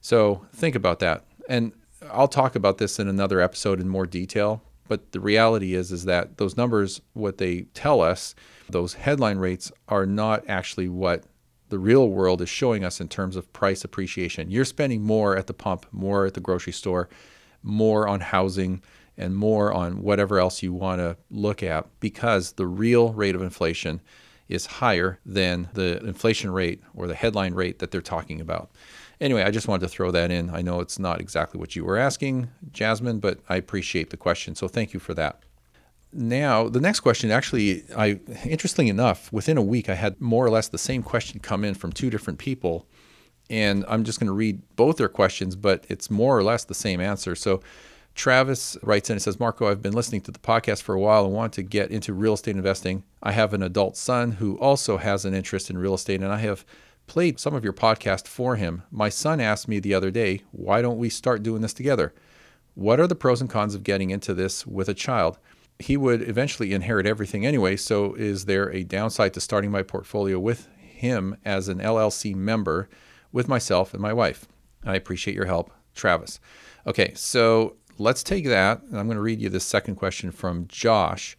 So 0.00 0.46
think 0.54 0.74
about 0.74 1.00
that. 1.00 1.24
And 1.48 1.72
I'll 2.10 2.28
talk 2.28 2.56
about 2.56 2.78
this 2.78 2.98
in 2.98 3.08
another 3.08 3.40
episode 3.40 3.80
in 3.80 3.88
more 3.88 4.06
detail. 4.06 4.62
But 4.88 5.12
the 5.12 5.20
reality 5.20 5.74
is, 5.74 5.92
is 5.92 6.04
that 6.06 6.38
those 6.38 6.56
numbers, 6.56 7.00
what 7.12 7.38
they 7.38 7.62
tell 7.74 8.00
us, 8.00 8.34
those 8.68 8.94
headline 8.94 9.38
rates 9.38 9.70
are 9.88 10.04
not 10.04 10.42
actually 10.48 10.88
what 10.88 11.24
the 11.68 11.78
real 11.78 12.08
world 12.08 12.42
is 12.42 12.48
showing 12.48 12.84
us 12.84 13.00
in 13.00 13.08
terms 13.08 13.36
of 13.36 13.52
price 13.52 13.84
appreciation. 13.84 14.50
You're 14.50 14.64
spending 14.64 15.02
more 15.02 15.36
at 15.36 15.46
the 15.46 15.54
pump, 15.54 15.86
more 15.92 16.26
at 16.26 16.34
the 16.34 16.40
grocery 16.40 16.72
store, 16.72 17.08
more 17.62 18.08
on 18.08 18.18
housing, 18.18 18.82
and 19.16 19.36
more 19.36 19.72
on 19.72 20.02
whatever 20.02 20.38
else 20.40 20.62
you 20.62 20.72
want 20.72 20.98
to 20.98 21.16
look 21.30 21.62
at 21.62 21.86
because 22.00 22.52
the 22.52 22.66
real 22.66 23.12
rate 23.12 23.34
of 23.34 23.42
inflation 23.42 24.00
is 24.48 24.66
higher 24.66 25.20
than 25.24 25.68
the 25.74 26.04
inflation 26.04 26.50
rate 26.50 26.82
or 26.94 27.06
the 27.06 27.14
headline 27.14 27.54
rate 27.54 27.78
that 27.78 27.92
they're 27.92 28.00
talking 28.00 28.40
about. 28.40 28.70
Anyway, 29.20 29.42
I 29.42 29.50
just 29.50 29.68
wanted 29.68 29.86
to 29.86 29.88
throw 29.88 30.10
that 30.10 30.30
in. 30.30 30.48
I 30.50 30.62
know 30.62 30.80
it's 30.80 30.98
not 30.98 31.20
exactly 31.20 31.60
what 31.60 31.76
you 31.76 31.84
were 31.84 31.98
asking, 31.98 32.48
Jasmine, 32.72 33.20
but 33.20 33.40
I 33.48 33.56
appreciate 33.56 34.10
the 34.10 34.16
question. 34.16 34.54
So 34.54 34.66
thank 34.66 34.94
you 34.94 35.00
for 35.00 35.12
that. 35.14 35.42
Now, 36.12 36.68
the 36.68 36.80
next 36.80 37.00
question 37.00 37.30
actually, 37.30 37.84
I 37.96 38.18
interestingly 38.44 38.90
enough, 38.90 39.32
within 39.32 39.56
a 39.58 39.62
week 39.62 39.88
I 39.88 39.94
had 39.94 40.20
more 40.20 40.44
or 40.44 40.50
less 40.50 40.68
the 40.68 40.78
same 40.78 41.02
question 41.02 41.38
come 41.40 41.64
in 41.64 41.74
from 41.74 41.92
two 41.92 42.10
different 42.10 42.38
people 42.38 42.86
And 43.50 43.84
I'm 43.88 44.04
just 44.04 44.20
going 44.20 44.28
to 44.28 44.32
read 44.32 44.62
both 44.76 44.96
their 44.96 45.08
questions, 45.08 45.56
but 45.56 45.84
it's 45.88 46.08
more 46.08 46.38
or 46.38 46.42
less 46.42 46.64
the 46.64 46.74
same 46.74 47.00
answer. 47.00 47.34
So 47.34 47.60
Travis 48.14 48.78
writes 48.82 49.10
in 49.10 49.14
and 49.14 49.22
says, 49.22 49.40
Marco, 49.40 49.68
I've 49.68 49.82
been 49.82 49.92
listening 49.92 50.20
to 50.22 50.30
the 50.30 50.38
podcast 50.38 50.82
for 50.82 50.94
a 50.94 51.00
while 51.00 51.24
and 51.24 51.34
want 51.34 51.52
to 51.54 51.62
get 51.62 51.90
into 51.90 52.14
real 52.14 52.34
estate 52.34 52.56
investing. 52.56 53.02
I 53.22 53.32
have 53.32 53.52
an 53.52 53.62
adult 53.62 53.96
son 53.96 54.32
who 54.32 54.56
also 54.58 54.98
has 54.98 55.24
an 55.24 55.34
interest 55.34 55.68
in 55.68 55.76
real 55.76 55.94
estate, 55.94 56.22
and 56.22 56.32
I 56.32 56.38
have 56.38 56.64
played 57.10 57.40
some 57.40 57.56
of 57.56 57.64
your 57.64 57.72
podcast 57.72 58.28
for 58.28 58.54
him. 58.54 58.84
My 58.88 59.08
son 59.08 59.40
asked 59.40 59.66
me 59.66 59.80
the 59.80 59.92
other 59.92 60.12
day, 60.12 60.42
why 60.52 60.80
don't 60.80 60.96
we 60.96 61.08
start 61.08 61.42
doing 61.42 61.60
this 61.60 61.74
together? 61.74 62.14
What 62.74 63.00
are 63.00 63.08
the 63.08 63.16
pros 63.16 63.40
and 63.40 63.50
cons 63.50 63.74
of 63.74 63.82
getting 63.82 64.10
into 64.10 64.32
this 64.32 64.64
with 64.64 64.88
a 64.88 64.94
child? 64.94 65.36
He 65.80 65.96
would 65.96 66.22
eventually 66.22 66.72
inherit 66.72 67.06
everything 67.06 67.44
anyway, 67.44 67.74
so 67.74 68.14
is 68.14 68.44
there 68.44 68.70
a 68.70 68.84
downside 68.84 69.34
to 69.34 69.40
starting 69.40 69.72
my 69.72 69.82
portfolio 69.82 70.38
with 70.38 70.68
him 70.78 71.36
as 71.44 71.66
an 71.66 71.80
LLC 71.80 72.32
member 72.32 72.88
with 73.32 73.48
myself 73.48 73.92
and 73.92 74.00
my 74.00 74.12
wife? 74.12 74.46
I 74.84 74.94
appreciate 74.94 75.34
your 75.34 75.46
help, 75.46 75.72
Travis. 75.96 76.38
Okay, 76.86 77.12
so 77.16 77.74
let's 77.98 78.22
take 78.22 78.46
that. 78.46 78.82
And 78.82 79.00
I'm 79.00 79.06
going 79.06 79.16
to 79.16 79.20
read 79.20 79.40
you 79.40 79.48
the 79.48 79.58
second 79.58 79.96
question 79.96 80.30
from 80.30 80.68
Josh. 80.68 81.36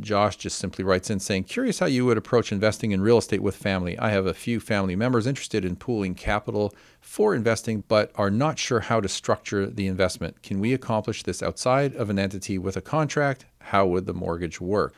Josh 0.00 0.36
just 0.36 0.58
simply 0.58 0.84
writes 0.84 1.10
in 1.10 1.18
saying, 1.18 1.44
Curious 1.44 1.78
how 1.78 1.86
you 1.86 2.04
would 2.04 2.18
approach 2.18 2.52
investing 2.52 2.92
in 2.92 3.00
real 3.00 3.18
estate 3.18 3.42
with 3.42 3.56
family. 3.56 3.98
I 3.98 4.10
have 4.10 4.26
a 4.26 4.34
few 4.34 4.60
family 4.60 4.96
members 4.96 5.26
interested 5.26 5.64
in 5.64 5.76
pooling 5.76 6.14
capital 6.14 6.74
for 7.00 7.34
investing, 7.34 7.84
but 7.88 8.12
are 8.14 8.30
not 8.30 8.58
sure 8.58 8.80
how 8.80 9.00
to 9.00 9.08
structure 9.08 9.66
the 9.66 9.86
investment. 9.86 10.42
Can 10.42 10.60
we 10.60 10.74
accomplish 10.74 11.22
this 11.22 11.42
outside 11.42 11.94
of 11.96 12.10
an 12.10 12.18
entity 12.18 12.58
with 12.58 12.76
a 12.76 12.82
contract? 12.82 13.46
How 13.60 13.86
would 13.86 14.06
the 14.06 14.14
mortgage 14.14 14.60
work? 14.60 14.94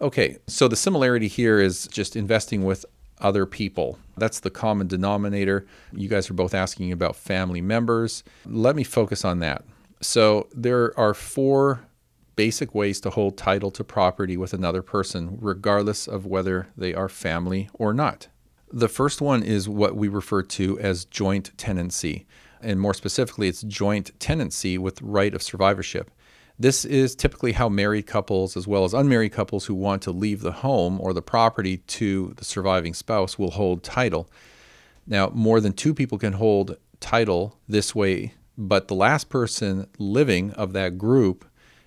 Okay, 0.00 0.38
so 0.46 0.66
the 0.66 0.76
similarity 0.76 1.28
here 1.28 1.60
is 1.60 1.86
just 1.86 2.16
investing 2.16 2.64
with 2.64 2.84
other 3.20 3.46
people. 3.46 3.98
That's 4.16 4.40
the 4.40 4.50
common 4.50 4.88
denominator. 4.88 5.66
You 5.92 6.08
guys 6.08 6.28
are 6.28 6.34
both 6.34 6.54
asking 6.54 6.90
about 6.90 7.16
family 7.16 7.60
members. 7.60 8.24
Let 8.44 8.74
me 8.74 8.82
focus 8.82 9.24
on 9.24 9.38
that. 9.38 9.64
So 10.00 10.48
there 10.54 10.98
are 10.98 11.14
four 11.14 11.86
basic 12.36 12.74
ways 12.74 13.00
to 13.00 13.10
hold 13.10 13.36
title 13.36 13.70
to 13.72 13.84
property 13.84 14.36
with 14.36 14.52
another 14.52 14.82
person, 14.82 15.38
regardless 15.40 16.06
of 16.06 16.26
whether 16.26 16.68
they 16.76 16.94
are 16.94 17.08
family 17.08 17.68
or 17.74 17.94
not. 17.94 18.28
The 18.72 18.88
first 18.88 19.20
one 19.20 19.42
is 19.42 19.68
what 19.68 19.96
we 19.96 20.08
refer 20.08 20.42
to 20.42 20.78
as 20.80 21.04
joint 21.04 21.56
tenancy, 21.56 22.26
and 22.60 22.80
more 22.80 22.94
specifically, 22.94 23.48
it's 23.48 23.62
joint 23.62 24.18
tenancy 24.18 24.78
with 24.78 25.00
right 25.02 25.34
of 25.34 25.42
survivorship. 25.42 26.10
This 26.58 26.84
is 26.84 27.14
typically 27.14 27.52
how 27.52 27.68
married 27.68 28.06
couples, 28.06 28.56
as 28.56 28.66
well 28.66 28.84
as 28.84 28.94
unmarried 28.94 29.32
couples 29.32 29.66
who 29.66 29.74
want 29.74 30.02
to 30.02 30.12
leave 30.12 30.40
the 30.40 30.52
home 30.52 31.00
or 31.00 31.12
the 31.12 31.22
property 31.22 31.78
to 31.78 32.32
the 32.36 32.44
surviving 32.44 32.94
spouse, 32.94 33.38
will 33.38 33.50
hold 33.50 33.82
title. 33.82 34.30
Now, 35.06 35.30
more 35.34 35.60
than 35.60 35.72
two 35.72 35.92
people 35.92 36.16
can 36.16 36.34
hold 36.34 36.76
title 37.00 37.58
this 37.68 37.94
way, 37.94 38.34
but 38.56 38.88
the 38.88 38.94
last 38.94 39.28
person 39.28 39.88
living 39.98 40.52
of 40.52 40.72
that 40.72 40.96
group 40.96 41.44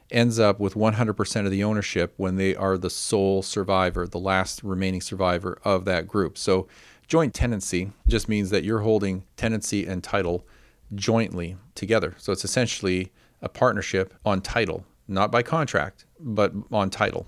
ends 0.09 0.39
up 0.39 0.59
with 0.59 0.73
100% 0.73 1.45
of 1.45 1.51
the 1.51 1.63
ownership 1.63 2.13
when 2.17 2.35
they 2.35 2.55
are 2.55 2.77
the 2.77 2.89
sole 2.89 3.41
survivor, 3.41 4.07
the 4.07 4.19
last 4.19 4.63
remaining 4.63 5.01
survivor 5.01 5.59
of 5.63 5.85
that 5.85 6.07
group. 6.07 6.37
So, 6.37 6.67
joint 7.07 7.33
tenancy 7.33 7.91
just 8.07 8.27
means 8.27 8.49
that 8.49 8.63
you're 8.63 8.81
holding 8.81 9.23
tenancy 9.37 9.85
and 9.85 10.03
title 10.03 10.45
jointly 10.95 11.57
together. 11.75 12.15
So, 12.17 12.31
it's 12.31 12.45
essentially 12.45 13.11
a 13.41 13.49
partnership 13.49 14.13
on 14.25 14.41
title, 14.41 14.85
not 15.07 15.31
by 15.31 15.43
contract, 15.43 16.05
but 16.19 16.53
on 16.71 16.89
title. 16.89 17.27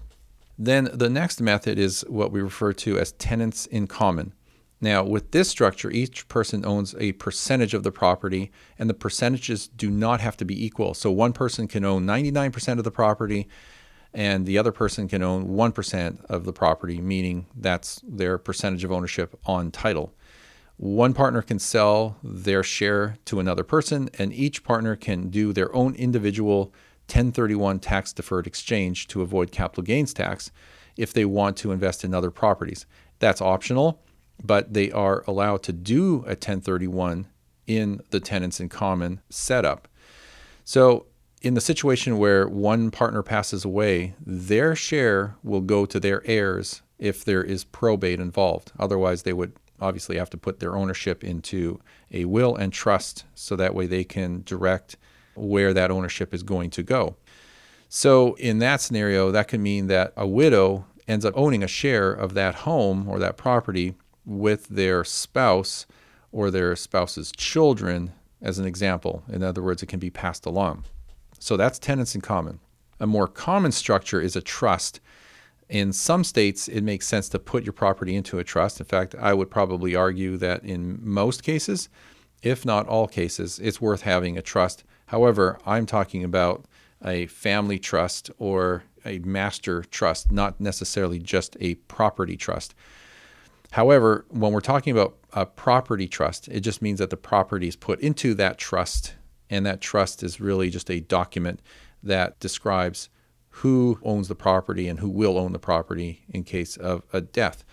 Then 0.58 0.90
the 0.94 1.10
next 1.10 1.40
method 1.40 1.80
is 1.80 2.02
what 2.10 2.32
we 2.32 2.42
refer 2.42 2.74
to 2.74 3.00
as 3.00 3.14
tenants 3.14 3.66
in 3.68 3.88
common. 3.88 4.34
Now, 4.82 5.04
with 5.04 5.32
this 5.32 5.50
structure, 5.50 5.92
each 5.92 6.28
person 6.30 6.66
owns 6.66 6.96
a 6.98 7.12
percentage 7.14 7.74
of 7.74 7.84
the 7.84 7.92
property, 7.92 8.52
and 8.78 8.90
the 8.90 8.94
percentages 8.94 9.68
do 9.68 9.90
not 9.90 10.22
have 10.22 10.38
to 10.38 10.46
be 10.46 10.66
equal. 10.66 10.94
So, 10.94 11.12
one 11.12 11.34
person 11.34 11.68
can 11.68 11.84
own 11.84 12.06
99% 12.06 12.78
of 12.78 12.86
the 12.86 12.92
property, 12.92 13.50
and 14.14 14.46
the 14.46 14.58
other 14.58 14.72
person 14.72 15.08
can 15.08 15.22
own 15.22 15.48
1% 15.50 16.26
of 16.26 16.46
the 16.46 16.54
property, 16.54 17.02
meaning 17.02 17.48
that's 17.56 18.02
their 18.08 18.38
percentage 18.38 18.86
of 18.86 18.92
ownership 18.92 19.38
on 19.46 19.70
title. 19.70 20.14
One 20.78 21.14
partner 21.14 21.42
can 21.42 21.60
sell 21.60 22.18
their 22.24 22.64
share 22.64 23.18
to 23.26 23.42
another 23.42 23.66
person, 23.66 24.10
and 24.18 24.32
each 24.32 24.64
partner 24.64 24.96
can 24.96 25.30
do 25.30 25.52
their 25.52 25.76
own 25.76 25.94
individual 25.96 26.74
1031 27.08 27.80
tax 27.80 28.14
deferred 28.14 28.48
exchange 28.48 29.08
to 29.08 29.22
avoid 29.22 29.52
capital 29.52 29.84
gains 29.84 30.14
tax 30.14 30.52
if 30.96 31.12
they 31.12 31.26
want 31.26 31.58
to 31.58 31.74
invest 31.74 32.06
in 32.06 32.14
other 32.14 32.32
properties. 32.32 32.86
That's 33.20 33.42
optional 33.42 34.02
but 34.44 34.74
they 34.74 34.92
are 34.92 35.24
allowed 35.28 35.64
to 35.64 35.74
do 35.74 36.18
a 36.26 36.36
1031 36.36 37.28
in 37.68 38.02
the 38.10 38.20
tenants 38.20 38.60
in 38.60 38.70
common 38.70 39.22
setup. 39.30 39.88
So, 40.64 41.06
in 41.42 41.54
the 41.54 41.62
situation 41.62 42.18
where 42.18 42.48
one 42.50 42.92
partner 42.92 43.24
passes 43.24 43.64
away, 43.64 44.14
their 44.26 44.76
share 44.76 45.36
will 45.42 45.62
go 45.62 45.86
to 45.86 46.00
their 46.00 46.22
heirs 46.26 46.82
if 46.98 47.24
there 47.24 47.44
is 47.44 47.64
probate 47.64 48.20
involved. 48.20 48.74
Otherwise, 48.78 49.24
they 49.24 49.32
would 49.32 49.54
obviously 49.80 50.18
have 50.18 50.30
to 50.32 50.38
put 50.38 50.60
their 50.60 50.76
ownership 50.76 51.24
into 51.24 51.80
a 52.12 52.26
will 52.26 52.56
and 52.56 52.74
trust 52.74 53.24
so 53.36 53.56
that 53.56 53.74
way 53.74 53.88
they 53.88 54.04
can 54.04 54.44
direct 54.46 54.98
where 55.36 55.74
that 55.74 55.92
ownership 55.92 56.34
is 56.34 56.44
going 56.44 56.70
to 56.72 56.84
go. 56.84 57.16
So, 57.88 58.34
in 58.36 58.60
that 58.60 58.82
scenario, 58.82 59.32
that 59.32 59.48
could 59.48 59.62
mean 59.62 59.88
that 59.88 60.14
a 60.18 60.28
widow 60.28 60.86
ends 61.08 61.26
up 61.26 61.34
owning 61.36 61.64
a 61.64 61.68
share 61.68 62.12
of 62.12 62.34
that 62.36 62.56
home 62.56 63.08
or 63.08 63.18
that 63.20 63.38
property 63.38 63.96
with 64.26 64.68
their 64.68 65.04
spouse 65.04 65.86
or 66.32 66.52
their 66.52 66.76
spouse's 66.76 67.32
children, 67.32 68.14
as 68.42 68.60
an 68.60 68.66
example. 68.66 69.24
In 69.30 69.44
other 69.44 69.62
words, 69.62 69.84
it 69.84 69.88
can 69.88 70.00
be 70.00 70.10
passed 70.10 70.46
along. 70.46 70.86
So 71.40 71.58
that's 71.58 71.80
tenants 71.80 72.16
in 72.16 72.22
common. 72.22 72.60
A 73.00 73.08
more 73.08 73.28
common 73.28 73.72
structure 73.72 74.22
is 74.22 74.36
a 74.36 74.42
trust. 74.42 75.00
In 75.70 75.94
some 75.94 76.24
states, 76.24 76.68
it 76.68 76.82
makes 76.82 77.08
sense 77.08 77.30
to 77.30 77.40
put 77.40 77.64
your 77.64 77.74
property 77.74 78.16
into 78.16 78.40
a 78.40 78.44
trust. 78.44 78.80
In 78.80 78.86
fact, 78.86 79.16
I 79.16 79.34
would 79.34 79.50
probably 79.50 79.96
argue 79.96 80.38
that 80.38 80.64
in 80.64 81.00
most 81.02 81.44
cases, 81.44 81.90
if 82.42 82.66
not 82.66 82.88
all 82.88 83.08
cases, 83.08 83.60
it's 83.60 83.82
worth 83.82 84.02
having 84.02 84.38
a 84.38 84.42
trust. 84.42 84.84
However, 85.08 85.60
I'm 85.66 85.86
talking 85.86 86.24
about 86.24 86.66
a 87.04 87.28
family 87.28 87.80
trust 87.80 88.30
or 88.38 88.84
a 89.06 89.20
master 89.20 89.84
trust, 89.84 90.32
not 90.32 90.60
necessarily 90.60 91.20
just 91.20 91.56
a 91.60 91.76
property 91.76 92.36
trust. 92.36 92.76
However, 93.72 94.26
when 94.30 94.52
we're 94.52 94.62
talking 94.62 94.92
about 94.92 95.18
a 95.34 95.46
property 95.46 96.08
trust, 96.08 96.48
it 96.48 96.62
just 96.62 96.82
means 96.82 97.00
that 97.00 97.12
the 97.12 97.18
property 97.18 97.68
is 97.68 97.76
put 97.76 98.00
into 98.00 98.34
that 98.36 98.58
trust, 98.58 99.16
and 99.50 99.66
that 99.66 99.82
trust 99.82 100.24
is 100.24 100.42
really 100.42 100.70
just 100.70 100.90
a 100.90 101.02
document 101.02 101.62
that 102.02 102.40
describes 102.40 103.10
who 103.50 104.00
owns 104.04 104.28
the 104.28 104.36
property 104.36 104.88
and 104.88 105.00
who 105.00 105.10
will 105.10 105.38
own 105.38 105.52
the 105.52 105.60
property 105.60 106.24
in 106.30 106.44
case 106.44 106.78
of 106.78 107.04
a 107.14 107.22
death. 107.22 107.64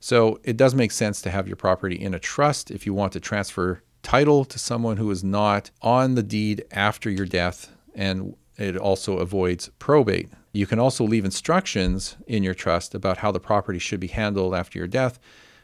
So 0.00 0.40
it 0.44 0.56
does 0.56 0.74
make 0.74 0.92
sense 0.92 1.20
to 1.22 1.30
have 1.30 1.46
your 1.46 1.56
property 1.56 1.96
in 1.96 2.14
a 2.14 2.18
trust 2.18 2.70
if 2.70 2.86
you 2.86 2.94
want 2.94 3.12
to 3.12 3.20
transfer 3.20 3.82
title 4.02 4.44
to 4.46 4.58
someone 4.58 4.96
who 4.96 5.10
is 5.10 5.22
not 5.22 5.70
on 5.82 6.14
the 6.14 6.22
deed 6.22 6.64
after 6.70 7.10
your 7.10 7.26
death, 7.26 7.70
and 7.94 8.34
it 8.56 8.76
also 8.76 9.18
avoids 9.18 9.68
probate. 9.78 10.30
You 10.52 10.66
can 10.66 10.78
also 10.78 11.04
leave 11.04 11.24
instructions 11.24 12.16
in 12.26 12.42
your 12.42 12.54
trust 12.54 12.94
about 12.94 13.18
how 13.18 13.30
the 13.30 13.40
property 13.40 13.78
should 13.78 14.00
be 14.00 14.08
handled 14.08 14.54
after 14.54 14.78
your 14.78 14.88
death. 14.88 15.20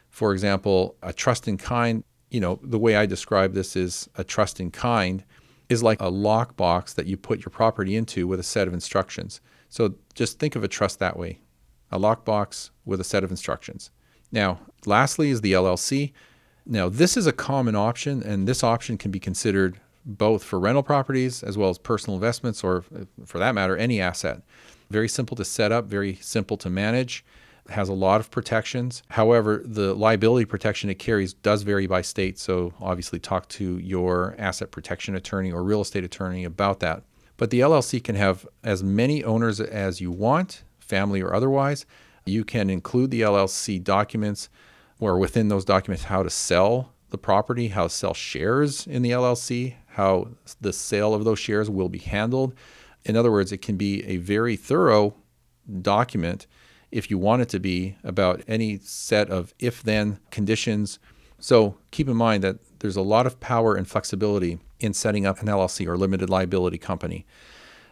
For 0.09 0.31
example, 0.31 0.95
a 1.03 1.11
trust 1.11 1.47
in 1.47 1.57
kind, 1.57 2.03
you 2.29 2.39
know, 2.39 2.59
the 2.63 2.79
way 2.79 2.95
I 2.95 3.05
describe 3.05 3.53
this 3.53 3.75
is 3.75 4.09
a 4.15 4.23
trust 4.23 4.59
in 4.59 4.71
kind 4.71 5.23
is 5.69 5.83
like 5.83 6.01
a 6.01 6.11
lockbox 6.11 6.95
that 6.95 7.07
you 7.07 7.17
put 7.17 7.39
your 7.39 7.51
property 7.51 7.95
into 7.95 8.27
with 8.27 8.39
a 8.39 8.43
set 8.43 8.67
of 8.67 8.73
instructions. 8.73 9.41
So 9.69 9.95
just 10.13 10.39
think 10.39 10.55
of 10.55 10.63
a 10.63 10.67
trust 10.67 10.99
that 10.99 11.17
way 11.17 11.39
a 11.89 11.97
lockbox 11.97 12.69
with 12.85 12.99
a 12.99 13.03
set 13.03 13.23
of 13.23 13.31
instructions. 13.31 13.91
Now, 14.31 14.59
lastly, 14.85 15.29
is 15.29 15.39
the 15.39 15.53
LLC. 15.53 16.11
Now, 16.65 16.89
this 16.89 17.15
is 17.15 17.27
a 17.27 17.31
common 17.31 17.75
option, 17.75 18.21
and 18.21 18.45
this 18.45 18.61
option 18.61 18.97
can 18.97 19.09
be 19.09 19.19
considered 19.19 19.79
both 20.05 20.43
for 20.43 20.59
rental 20.59 20.83
properties 20.83 21.43
as 21.43 21.57
well 21.57 21.69
as 21.69 21.77
personal 21.77 22.15
investments, 22.15 22.61
or 22.63 22.83
for 23.25 23.39
that 23.39 23.55
matter, 23.55 23.77
any 23.77 24.01
asset. 24.01 24.41
Very 24.89 25.09
simple 25.09 25.35
to 25.37 25.45
set 25.45 25.71
up, 25.71 25.85
very 25.85 26.15
simple 26.15 26.57
to 26.57 26.69
manage, 26.69 27.25
has 27.69 27.89
a 27.89 27.93
lot 27.93 28.21
of 28.21 28.31
protections. 28.31 29.03
However, 29.09 29.61
the 29.65 29.93
liability 29.93 30.45
protection 30.45 30.89
it 30.89 30.99
carries 30.99 31.33
does 31.33 31.63
vary 31.63 31.87
by 31.87 32.01
state. 32.01 32.39
So, 32.39 32.73
obviously, 32.79 33.19
talk 33.19 33.47
to 33.49 33.77
your 33.79 34.35
asset 34.37 34.71
protection 34.71 35.15
attorney 35.15 35.51
or 35.51 35.63
real 35.63 35.81
estate 35.81 36.03
attorney 36.03 36.45
about 36.45 36.79
that. 36.79 37.03
But 37.35 37.49
the 37.49 37.59
LLC 37.59 38.03
can 38.03 38.15
have 38.15 38.47
as 38.63 38.83
many 38.83 39.23
owners 39.23 39.59
as 39.59 40.01
you 40.01 40.11
want, 40.11 40.63
family 40.79 41.21
or 41.21 41.33
otherwise. 41.33 41.85
You 42.25 42.43
can 42.43 42.69
include 42.69 43.11
the 43.11 43.21
LLC 43.21 43.83
documents 43.83 44.49
or 44.99 45.17
within 45.17 45.49
those 45.49 45.65
documents 45.65 46.05
how 46.05 46.23
to 46.23 46.29
sell 46.29 46.93
the 47.09 47.17
property, 47.17 47.69
how 47.69 47.83
to 47.83 47.89
sell 47.89 48.13
shares 48.13 48.87
in 48.87 49.01
the 49.01 49.11
LLC, 49.11 49.75
how 49.89 50.29
the 50.59 50.73
sale 50.73 51.13
of 51.13 51.23
those 51.23 51.39
shares 51.39 51.69
will 51.69 51.89
be 51.89 51.99
handled. 51.99 52.53
In 53.07 53.15
other 53.15 53.31
words, 53.31 53.51
it 53.51 53.61
can 53.61 53.77
be 53.77 54.05
a 54.05 54.17
very 54.17 54.55
thorough 54.55 55.15
document 55.81 56.45
if 56.91 57.09
you 57.09 57.17
want 57.17 57.41
it 57.41 57.49
to 57.49 57.59
be 57.59 57.95
about 58.03 58.41
any 58.47 58.77
set 58.79 59.29
of 59.29 59.53
if 59.59 59.81
then 59.81 60.19
conditions. 60.29 60.99
So 61.39 61.77
keep 61.91 62.07
in 62.07 62.17
mind 62.17 62.43
that 62.43 62.57
there's 62.79 62.95
a 62.95 63.01
lot 63.01 63.25
of 63.25 63.39
power 63.39 63.75
and 63.75 63.87
flexibility 63.87 64.59
in 64.79 64.93
setting 64.93 65.25
up 65.25 65.41
an 65.41 65.47
LLC 65.47 65.87
or 65.87 65.97
limited 65.97 66.29
liability 66.29 66.77
company. 66.77 67.25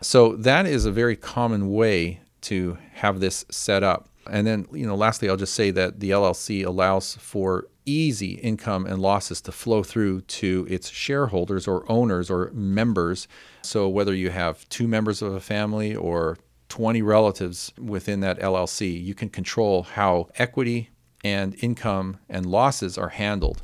So 0.01 0.36
that 0.36 0.65
is 0.65 0.86
a 0.86 0.91
very 0.91 1.15
common 1.15 1.72
way 1.72 2.22
to 2.41 2.77
have 2.93 3.19
this 3.19 3.45
set 3.50 3.84
up. 3.84 4.10
And 4.29 4.45
then, 4.45 4.67
you 4.72 4.86
know, 4.86 4.95
lastly, 4.95 5.29
I'll 5.29 5.38
just 5.38 5.53
say 5.53 5.72
that 5.72 6.00
the 6.00 6.12
LLC 6.12 6.65
allows 6.65 7.15
for 7.15 7.67
easy 7.86 8.34
income 8.34 8.86
and 8.86 9.01
losses 9.01 9.42
to 9.42 9.51
flow 9.51 9.84
through 9.84 10.22
to 10.22 10.65
its 10.70 10.89
shareholders 10.89 11.68
or 11.68 11.89
owners 11.89 12.30
or 12.30 12.51
members. 12.54 13.27
So 13.62 13.88
whether 13.88 14.13
you 14.13 14.30
have 14.30 14.68
two 14.70 14.88
members 14.88 15.22
of 15.22 15.34
a 15.34 15.39
family 15.39 15.96
or 15.96 16.38
20 16.70 17.01
relatives 17.01 17.72
within 17.77 18.20
that 18.22 18.39
LLC, 18.39 19.01
you 19.01 19.13
can 19.13 19.30
control 19.30 19.84
how 19.84 20.30
equity 20.36 20.89
and 21.24 21.56
income 21.63 22.18
and 22.30 22.46
losses 22.46 22.98
are 22.98 23.10
handled. 23.10 23.62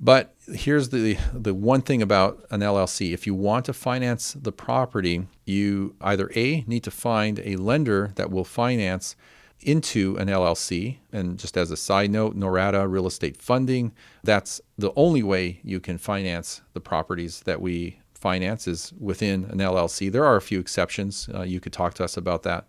But 0.00 0.34
here's 0.46 0.88
the 0.88 1.18
the 1.32 1.52
one 1.52 1.82
thing 1.82 2.00
about 2.00 2.44
an 2.50 2.60
LLC. 2.60 3.12
If 3.12 3.26
you 3.26 3.34
want 3.34 3.66
to 3.66 3.74
finance 3.74 4.32
the 4.32 4.50
property, 4.50 5.26
you 5.44 5.94
either 6.00 6.30
A 6.34 6.64
need 6.66 6.84
to 6.84 6.90
find 6.90 7.38
a 7.40 7.56
lender 7.56 8.12
that 8.14 8.30
will 8.30 8.44
finance 8.44 9.14
into 9.62 10.16
an 10.16 10.28
LLC. 10.28 10.98
And 11.12 11.38
just 11.38 11.56
as 11.56 11.70
a 11.70 11.76
side 11.76 12.10
note, 12.10 12.36
Norada 12.36 12.90
Real 12.90 13.06
Estate 13.06 13.40
Funding, 13.40 13.92
that's 14.22 14.60
the 14.78 14.92
only 14.96 15.22
way 15.22 15.60
you 15.62 15.80
can 15.80 15.98
finance 15.98 16.62
the 16.72 16.80
properties 16.80 17.40
that 17.40 17.60
we 17.60 18.00
finance 18.14 18.68
is 18.68 18.92
within 18.98 19.44
an 19.44 19.58
LLC. 19.58 20.12
There 20.12 20.24
are 20.24 20.36
a 20.36 20.42
few 20.42 20.60
exceptions. 20.60 21.28
Uh, 21.34 21.42
you 21.42 21.58
could 21.58 21.72
talk 21.72 21.94
to 21.94 22.04
us 22.04 22.16
about 22.16 22.42
that. 22.42 22.68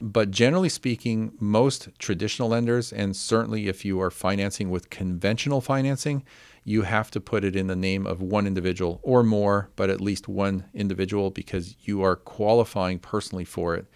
But 0.00 0.32
generally 0.32 0.68
speaking, 0.68 1.32
most 1.38 1.88
traditional 1.98 2.48
lenders, 2.48 2.92
and 2.92 3.14
certainly 3.16 3.68
if 3.68 3.84
you 3.84 4.00
are 4.00 4.10
financing 4.10 4.68
with 4.68 4.90
conventional 4.90 5.60
financing, 5.60 6.24
you 6.64 6.82
have 6.82 7.10
to 7.12 7.20
put 7.20 7.44
it 7.44 7.54
in 7.54 7.66
the 7.68 7.76
name 7.76 8.06
of 8.06 8.20
one 8.20 8.46
individual 8.46 9.00
or 9.02 9.22
more, 9.22 9.70
but 9.76 9.90
at 9.90 10.00
least 10.00 10.28
one 10.28 10.64
individual 10.74 11.30
because 11.30 11.76
you 11.82 12.02
are 12.02 12.16
qualifying 12.16 12.98
personally 12.98 13.44
for 13.44 13.74
it. 13.74 13.86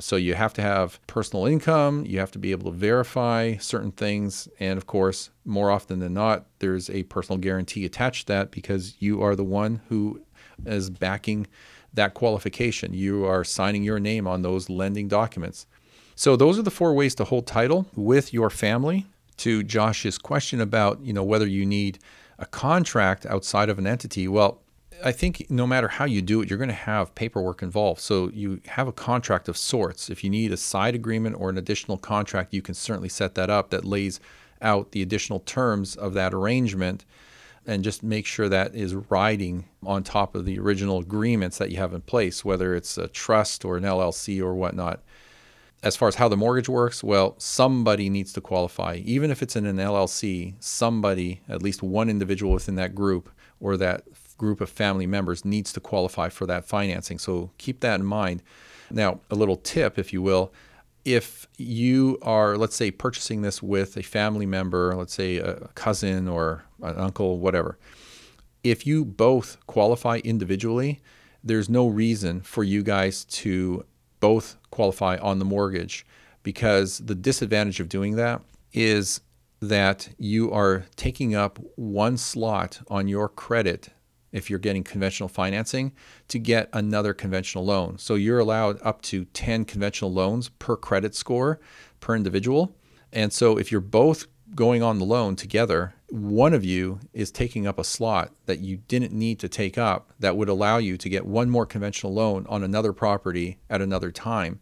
So 0.00 0.14
you 0.14 0.34
have 0.34 0.54
to 0.54 0.62
have 0.62 1.04
personal 1.08 1.46
income, 1.46 2.04
you 2.06 2.20
have 2.20 2.30
to 2.30 2.38
be 2.38 2.52
able 2.52 2.70
to 2.70 2.76
verify 2.76 3.56
certain 3.56 3.90
things, 3.90 4.48
and 4.60 4.76
of 4.78 4.86
course, 4.86 5.30
more 5.44 5.72
often 5.72 5.98
than 5.98 6.14
not, 6.14 6.46
there's 6.60 6.88
a 6.88 7.02
personal 7.04 7.38
guarantee 7.38 7.84
attached 7.84 8.28
to 8.28 8.34
that 8.34 8.52
because 8.52 8.94
you 9.00 9.20
are 9.22 9.34
the 9.34 9.42
one 9.42 9.80
who 9.88 10.20
is 10.64 10.88
backing 10.88 11.48
that 11.94 12.14
qualification. 12.14 12.94
You 12.94 13.24
are 13.24 13.42
signing 13.42 13.82
your 13.82 13.98
name 13.98 14.28
on 14.28 14.42
those 14.42 14.70
lending 14.70 15.08
documents. 15.08 15.66
So 16.14 16.36
those 16.36 16.58
are 16.58 16.62
the 16.62 16.70
four 16.70 16.94
ways 16.94 17.14
to 17.16 17.24
hold 17.24 17.46
title 17.46 17.86
with 17.96 18.32
your 18.32 18.50
family. 18.50 19.06
To 19.38 19.62
Josh's 19.62 20.18
question 20.18 20.60
about, 20.60 21.00
you 21.00 21.12
know, 21.12 21.22
whether 21.22 21.46
you 21.46 21.64
need 21.64 22.00
a 22.40 22.46
contract 22.46 23.24
outside 23.26 23.68
of 23.68 23.78
an 23.78 23.86
entity, 23.86 24.26
well, 24.26 24.60
I 25.04 25.12
think 25.12 25.46
no 25.48 25.66
matter 25.66 25.88
how 25.88 26.04
you 26.04 26.22
do 26.22 26.40
it, 26.40 26.50
you're 26.50 26.58
going 26.58 26.68
to 26.68 26.74
have 26.74 27.14
paperwork 27.14 27.62
involved. 27.62 28.00
So 28.00 28.30
you 28.32 28.60
have 28.66 28.88
a 28.88 28.92
contract 28.92 29.48
of 29.48 29.56
sorts. 29.56 30.10
If 30.10 30.24
you 30.24 30.30
need 30.30 30.52
a 30.52 30.56
side 30.56 30.94
agreement 30.94 31.36
or 31.38 31.50
an 31.50 31.58
additional 31.58 31.98
contract, 31.98 32.52
you 32.52 32.62
can 32.62 32.74
certainly 32.74 33.08
set 33.08 33.34
that 33.36 33.50
up 33.50 33.70
that 33.70 33.84
lays 33.84 34.20
out 34.60 34.92
the 34.92 35.02
additional 35.02 35.40
terms 35.40 35.94
of 35.94 36.14
that 36.14 36.34
arrangement 36.34 37.04
and 37.66 37.84
just 37.84 38.02
make 38.02 38.26
sure 38.26 38.48
that 38.48 38.74
is 38.74 38.94
riding 38.94 39.66
on 39.84 40.02
top 40.02 40.34
of 40.34 40.46
the 40.46 40.58
original 40.58 40.98
agreements 40.98 41.58
that 41.58 41.70
you 41.70 41.76
have 41.76 41.92
in 41.92 42.00
place, 42.00 42.44
whether 42.44 42.74
it's 42.74 42.96
a 42.96 43.08
trust 43.08 43.64
or 43.64 43.76
an 43.76 43.84
LLC 43.84 44.40
or 44.40 44.54
whatnot. 44.54 45.00
As 45.82 45.94
far 45.94 46.08
as 46.08 46.16
how 46.16 46.28
the 46.28 46.36
mortgage 46.36 46.68
works, 46.68 47.04
well, 47.04 47.36
somebody 47.38 48.08
needs 48.08 48.32
to 48.32 48.40
qualify. 48.40 48.96
Even 49.04 49.30
if 49.30 49.42
it's 49.42 49.54
in 49.54 49.66
an 49.66 49.76
LLC, 49.76 50.54
somebody, 50.58 51.42
at 51.48 51.62
least 51.62 51.82
one 51.82 52.08
individual 52.08 52.52
within 52.52 52.74
that 52.76 52.94
group 52.94 53.30
or 53.60 53.76
that 53.76 54.02
group 54.38 54.60
of 54.60 54.70
family 54.70 55.06
members 55.06 55.44
needs 55.44 55.72
to 55.74 55.80
qualify 55.80 56.28
for 56.28 56.46
that 56.46 56.64
financing. 56.64 57.18
So 57.18 57.50
keep 57.58 57.80
that 57.80 58.00
in 58.00 58.06
mind. 58.06 58.42
Now, 58.90 59.20
a 59.30 59.34
little 59.34 59.56
tip, 59.56 59.98
if 59.98 60.12
you 60.12 60.22
will, 60.22 60.52
if 61.04 61.46
you 61.56 62.18
are, 62.22 62.56
let's 62.56 62.76
say, 62.76 62.90
purchasing 62.90 63.42
this 63.42 63.62
with 63.62 63.96
a 63.96 64.02
family 64.02 64.46
member, 64.46 64.94
let's 64.94 65.14
say 65.14 65.36
a 65.36 65.68
cousin 65.74 66.28
or 66.28 66.64
an 66.82 66.96
uncle, 66.98 67.38
whatever, 67.38 67.78
if 68.64 68.86
you 68.86 69.04
both 69.04 69.58
qualify 69.66 70.18
individually, 70.18 71.00
there's 71.42 71.68
no 71.68 71.86
reason 71.86 72.40
for 72.40 72.64
you 72.64 72.82
guys 72.82 73.24
to 73.24 73.84
both 74.20 74.56
qualify 74.70 75.16
on 75.18 75.38
the 75.38 75.44
mortgage 75.44 76.04
because 76.42 76.98
the 76.98 77.14
disadvantage 77.14 77.80
of 77.80 77.88
doing 77.88 78.16
that 78.16 78.42
is 78.72 79.20
that 79.60 80.08
you 80.18 80.52
are 80.52 80.84
taking 80.96 81.34
up 81.34 81.58
one 81.76 82.16
slot 82.16 82.80
on 82.88 83.08
your 83.08 83.28
credit 83.28 83.88
if 84.32 84.50
you're 84.50 84.58
getting 84.58 84.84
conventional 84.84 85.28
financing 85.28 85.92
to 86.28 86.38
get 86.38 86.68
another 86.72 87.14
conventional 87.14 87.64
loan. 87.64 87.98
So 87.98 88.14
you're 88.14 88.38
allowed 88.38 88.78
up 88.82 89.02
to 89.02 89.24
10 89.26 89.64
conventional 89.64 90.12
loans 90.12 90.48
per 90.48 90.76
credit 90.76 91.14
score 91.14 91.60
per 92.00 92.14
individual. 92.14 92.76
And 93.12 93.32
so 93.32 93.58
if 93.58 93.72
you're 93.72 93.80
both 93.80 94.26
going 94.54 94.82
on 94.82 94.98
the 94.98 95.04
loan 95.04 95.36
together, 95.36 95.94
one 96.10 96.54
of 96.54 96.64
you 96.64 97.00
is 97.12 97.30
taking 97.30 97.66
up 97.66 97.78
a 97.78 97.84
slot 97.84 98.32
that 98.46 98.60
you 98.60 98.78
didn't 98.88 99.12
need 99.12 99.38
to 99.40 99.48
take 99.48 99.76
up 99.76 100.12
that 100.18 100.36
would 100.36 100.48
allow 100.48 100.78
you 100.78 100.96
to 100.96 101.08
get 101.08 101.26
one 101.26 101.50
more 101.50 101.66
conventional 101.66 102.14
loan 102.14 102.46
on 102.48 102.62
another 102.62 102.92
property 102.92 103.58
at 103.68 103.82
another 103.82 104.10
time. 104.10 104.60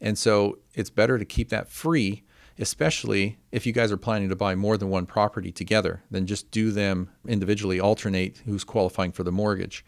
And 0.00 0.18
so 0.18 0.58
it's 0.74 0.90
better 0.90 1.18
to 1.18 1.24
keep 1.24 1.48
that 1.48 1.68
free 1.68 2.23
especially 2.58 3.38
if 3.50 3.66
you 3.66 3.72
guys 3.72 3.90
are 3.90 3.96
planning 3.96 4.28
to 4.28 4.36
buy 4.36 4.54
more 4.54 4.76
than 4.76 4.88
one 4.88 5.06
property 5.06 5.50
together, 5.50 6.02
then 6.10 6.26
just 6.26 6.50
do 6.50 6.70
them 6.70 7.10
individually, 7.26 7.80
alternate 7.80 8.42
who's 8.44 8.64
qualifying 8.64 9.12
for 9.12 9.24
the 9.24 9.32
mortgage. 9.32 9.84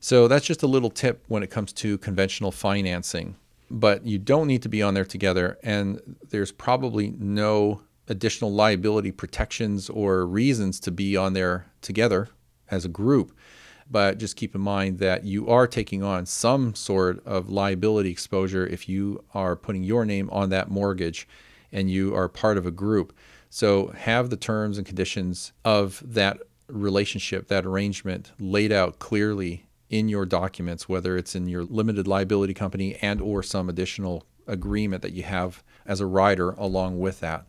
So 0.00 0.28
that's 0.28 0.46
just 0.46 0.62
a 0.62 0.66
little 0.68 0.90
tip 0.90 1.24
when 1.28 1.42
it 1.42 1.50
comes 1.50 1.72
to 1.74 1.98
conventional 1.98 2.52
financing. 2.52 3.36
But 3.70 4.06
you 4.06 4.18
don't 4.18 4.46
need 4.46 4.62
to 4.62 4.68
be 4.68 4.82
on 4.82 4.94
there 4.94 5.04
together, 5.04 5.58
and 5.62 6.16
there's 6.30 6.52
probably 6.52 7.14
no 7.18 7.82
additional 8.06 8.52
liability 8.52 9.12
protections 9.12 9.90
or 9.90 10.26
reasons 10.26 10.80
to 10.80 10.90
be 10.90 11.16
on 11.16 11.34
there 11.34 11.66
together 11.82 12.28
as 12.70 12.84
a 12.84 12.88
group. 12.88 13.36
But 13.90 14.18
just 14.18 14.36
keep 14.36 14.54
in 14.54 14.60
mind 14.60 14.98
that 14.98 15.24
you 15.24 15.48
are 15.48 15.66
taking 15.66 16.02
on 16.02 16.26
some 16.26 16.74
sort 16.74 17.24
of 17.26 17.48
liability 17.48 18.10
exposure 18.10 18.66
if 18.66 18.88
you 18.88 19.24
are 19.34 19.56
putting 19.56 19.82
your 19.82 20.04
name 20.04 20.28
on 20.30 20.50
that 20.50 20.70
mortgage 20.70 21.26
and 21.72 21.90
you 21.90 22.14
are 22.14 22.28
part 22.28 22.56
of 22.56 22.66
a 22.66 22.70
group. 22.70 23.12
So 23.50 23.88
have 23.88 24.30
the 24.30 24.36
terms 24.36 24.78
and 24.78 24.86
conditions 24.86 25.52
of 25.64 26.02
that 26.04 26.38
relationship, 26.68 27.48
that 27.48 27.64
arrangement 27.64 28.32
laid 28.38 28.72
out 28.72 28.98
clearly 28.98 29.66
in 29.88 30.08
your 30.08 30.26
documents, 30.26 30.88
whether 30.88 31.16
it's 31.16 31.34
in 31.34 31.48
your 31.48 31.64
limited 31.64 32.06
liability 32.06 32.54
company 32.54 32.96
and 32.96 33.20
or 33.20 33.42
some 33.42 33.68
additional 33.68 34.24
agreement 34.46 35.02
that 35.02 35.12
you 35.12 35.22
have 35.22 35.62
as 35.86 36.00
a 36.00 36.06
rider 36.06 36.50
along 36.52 36.98
with 36.98 37.20
that. 37.20 37.46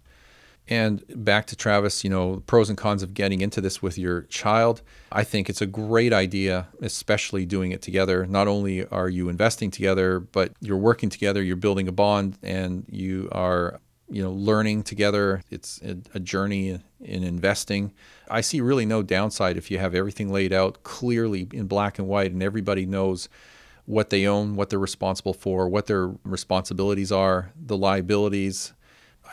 And 0.69 1.03
back 1.15 1.47
to 1.47 1.55
Travis, 1.55 2.03
you 2.03 2.11
know, 2.11 2.43
pros 2.45 2.69
and 2.69 2.77
cons 2.77 3.01
of 3.01 3.15
getting 3.15 3.41
into 3.41 3.59
this 3.59 3.81
with 3.81 3.97
your 3.97 4.21
child. 4.23 4.83
I 5.11 5.23
think 5.23 5.49
it's 5.49 5.61
a 5.61 5.65
great 5.65 6.13
idea, 6.13 6.67
especially 6.79 7.47
doing 7.47 7.71
it 7.71 7.81
together. 7.81 8.27
Not 8.27 8.47
only 8.47 8.85
are 8.85 9.09
you 9.09 9.29
investing 9.29 9.71
together, 9.71 10.19
but 10.19 10.53
you're 10.61 10.77
working 10.77 11.09
together, 11.09 11.41
you're 11.41 11.55
building 11.55 11.87
a 11.87 11.91
bond, 11.91 12.37
and 12.43 12.85
you 12.87 13.29
are 13.31 13.81
you 14.09 14.23
know, 14.23 14.31
learning 14.31 14.83
together. 14.83 15.43
It's 15.49 15.81
a, 15.81 16.19
journey 16.19 16.79
in 16.99 17.23
investing. 17.23 17.93
I 18.29 18.41
see 18.41 18.61
really 18.61 18.85
no 18.85 19.03
downside 19.03 19.57
if 19.57 19.71
you 19.71 19.77
have 19.79 19.95
everything 19.95 20.31
laid 20.31 20.51
out 20.51 20.83
clearly 20.83 21.47
in 21.53 21.67
black 21.67 21.99
and 21.99 22.07
white 22.07 22.31
and 22.31 22.43
everybody 22.43 22.85
knows 22.85 23.29
what 23.85 24.09
they 24.09 24.27
own, 24.27 24.55
what 24.55 24.69
they're 24.69 24.79
responsible 24.79 25.33
for, 25.33 25.67
what 25.67 25.87
their 25.87 26.11
responsibilities 26.23 27.11
are, 27.11 27.51
the 27.55 27.77
liabilities. 27.77 28.73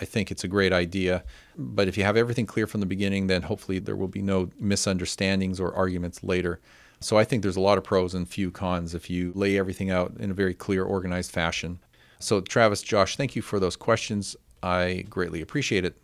I 0.00 0.04
think 0.04 0.30
it's 0.30 0.44
a 0.44 0.48
great 0.48 0.72
idea. 0.72 1.24
But 1.56 1.88
if 1.88 1.96
you 1.96 2.04
have 2.04 2.16
everything 2.16 2.46
clear 2.46 2.66
from 2.66 2.80
the 2.80 2.86
beginning, 2.86 3.26
then 3.26 3.42
hopefully 3.42 3.78
there 3.78 3.96
will 3.96 4.08
be 4.08 4.22
no 4.22 4.50
misunderstandings 4.58 5.58
or 5.60 5.74
arguments 5.74 6.22
later. 6.22 6.60
So 7.00 7.18
I 7.18 7.24
think 7.24 7.42
there's 7.42 7.56
a 7.56 7.60
lot 7.60 7.78
of 7.78 7.84
pros 7.84 8.14
and 8.14 8.28
few 8.28 8.50
cons 8.50 8.94
if 8.94 9.10
you 9.10 9.32
lay 9.34 9.58
everything 9.58 9.90
out 9.90 10.14
in 10.18 10.30
a 10.30 10.34
very 10.34 10.54
clear, 10.54 10.84
organized 10.84 11.30
fashion. 11.30 11.78
So, 12.18 12.40
Travis, 12.40 12.82
Josh, 12.82 13.16
thank 13.16 13.36
you 13.36 13.42
for 13.42 13.60
those 13.60 13.76
questions. 13.76 14.36
I 14.62 15.04
greatly 15.08 15.40
appreciate 15.40 15.84
it. 15.84 15.96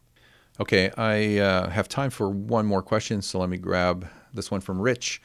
Okay, 0.61 0.91
I 0.97 1.39
uh, 1.39 1.71
have 1.71 1.89
time 1.89 2.11
for 2.11 2.29
one 2.29 2.67
more 2.67 2.83
question, 2.83 3.23
so 3.23 3.39
let 3.39 3.49
me 3.49 3.57
grab 3.57 4.07
this 4.35 4.51
one 4.51 4.61
from 4.61 4.81
Rich. 4.81 5.23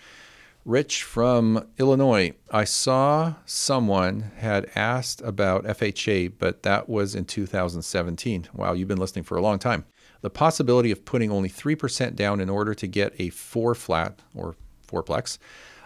Rich 0.66 1.04
from 1.04 1.66
Illinois. 1.78 2.34
I 2.52 2.64
saw 2.64 3.36
someone 3.46 4.32
had 4.38 4.70
asked 4.76 5.22
about 5.22 5.66
FHA, 5.66 6.34
but 6.40 6.64
that 6.64 6.90
was 6.90 7.16
in 7.16 7.26
2017. 7.26 8.50
Wow, 8.54 8.74
you've 8.74 8.88
been 8.88 8.98
listening 8.98 9.24
for 9.24 9.38
a 9.38 9.42
long 9.42 9.60
time. 9.60 9.86
The 10.22 10.30
possibility 10.30 10.92
of 10.92 11.06
putting 11.06 11.32
only 11.32 11.50
3% 11.50 12.16
down 12.16 12.40
in 12.40 12.50
order 12.50 12.74
to 12.74 12.88
get 12.88 13.14
a 13.20 13.30
four 13.30 13.76
flat 13.76 14.20
or 14.34 14.56
fourplex 14.88 15.38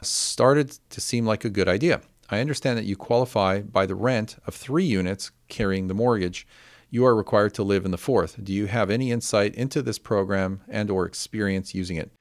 started 0.02 0.78
to 0.90 1.02
seem 1.02 1.26
like 1.26 1.46
a 1.46 1.50
good 1.50 1.68
idea. 1.68 2.02
I 2.30 2.40
understand 2.40 2.78
that 2.78 2.86
you 2.86 2.96
qualify 2.96 3.62
by 3.62 3.86
the 3.86 3.96
rent 3.96 4.38
of 4.48 4.56
three 4.56 4.86
units 4.86 5.32
carrying 5.48 5.88
the 5.88 5.94
mortgage 5.94 6.48
you 6.92 7.06
are 7.06 7.16
required 7.16 7.54
to 7.56 7.64
live 7.64 7.86
in 7.86 7.92
the 7.92 7.98
fourth. 7.98 8.44
Do 8.44 8.54
you 8.54 8.68
have 8.68 8.92
any 8.92 9.12
insight 9.12 9.56
into 9.56 9.82
this 9.82 9.98
program 9.98 10.62
and 10.68 10.92
or 10.92 11.06
experience 11.06 11.74
using 11.74 11.96
it? 11.96 12.12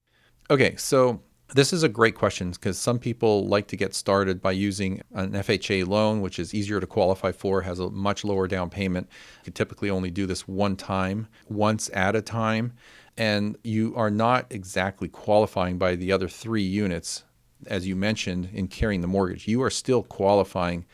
Okay, 0.49 0.77
so 0.77 1.21
this 1.55 1.73
is 1.73 1.83
a 1.83 1.89
great 1.89 2.15
question 2.15 2.53
because 2.53 2.79
some 2.79 3.01
people 3.01 3.49
like 3.49 3.67
to 3.69 3.77
get 3.77 3.95
started 3.95 4.41
by 4.41 4.53
using 4.53 5.03
an 5.13 5.33
FHA 5.33 5.89
loan, 5.89 6.21
which 6.21 6.39
is 6.39 6.55
easier 6.55 6.79
to 6.79 6.87
qualify 6.87 7.33
for, 7.33 7.63
has 7.63 7.81
a 7.81 7.91
much 7.91 8.25
lower 8.25 8.47
down 8.47 8.71
payment. 8.71 9.09
You 9.45 9.53
typically 9.53 9.91
only 9.91 10.11
do 10.11 10.27
this 10.27 10.47
one 10.47 10.77
time, 10.77 11.27
once 11.49 11.91
at 11.93 12.15
a 12.15 12.23
time, 12.23 12.75
and 13.17 13.57
you 13.65 13.93
are 13.97 14.11
not 14.11 14.47
exactly 14.51 15.09
qualifying 15.09 15.79
by 15.79 15.97
the 15.97 16.13
other 16.13 16.29
three 16.29 16.63
units, 16.63 17.25
as 17.67 17.89
you 17.89 17.97
mentioned, 17.97 18.51
in 18.53 18.69
carrying 18.69 19.01
the 19.01 19.09
mortgage. 19.09 19.49
You 19.49 19.63
are 19.63 19.71
still 19.71 20.05
qualifying 20.05 20.87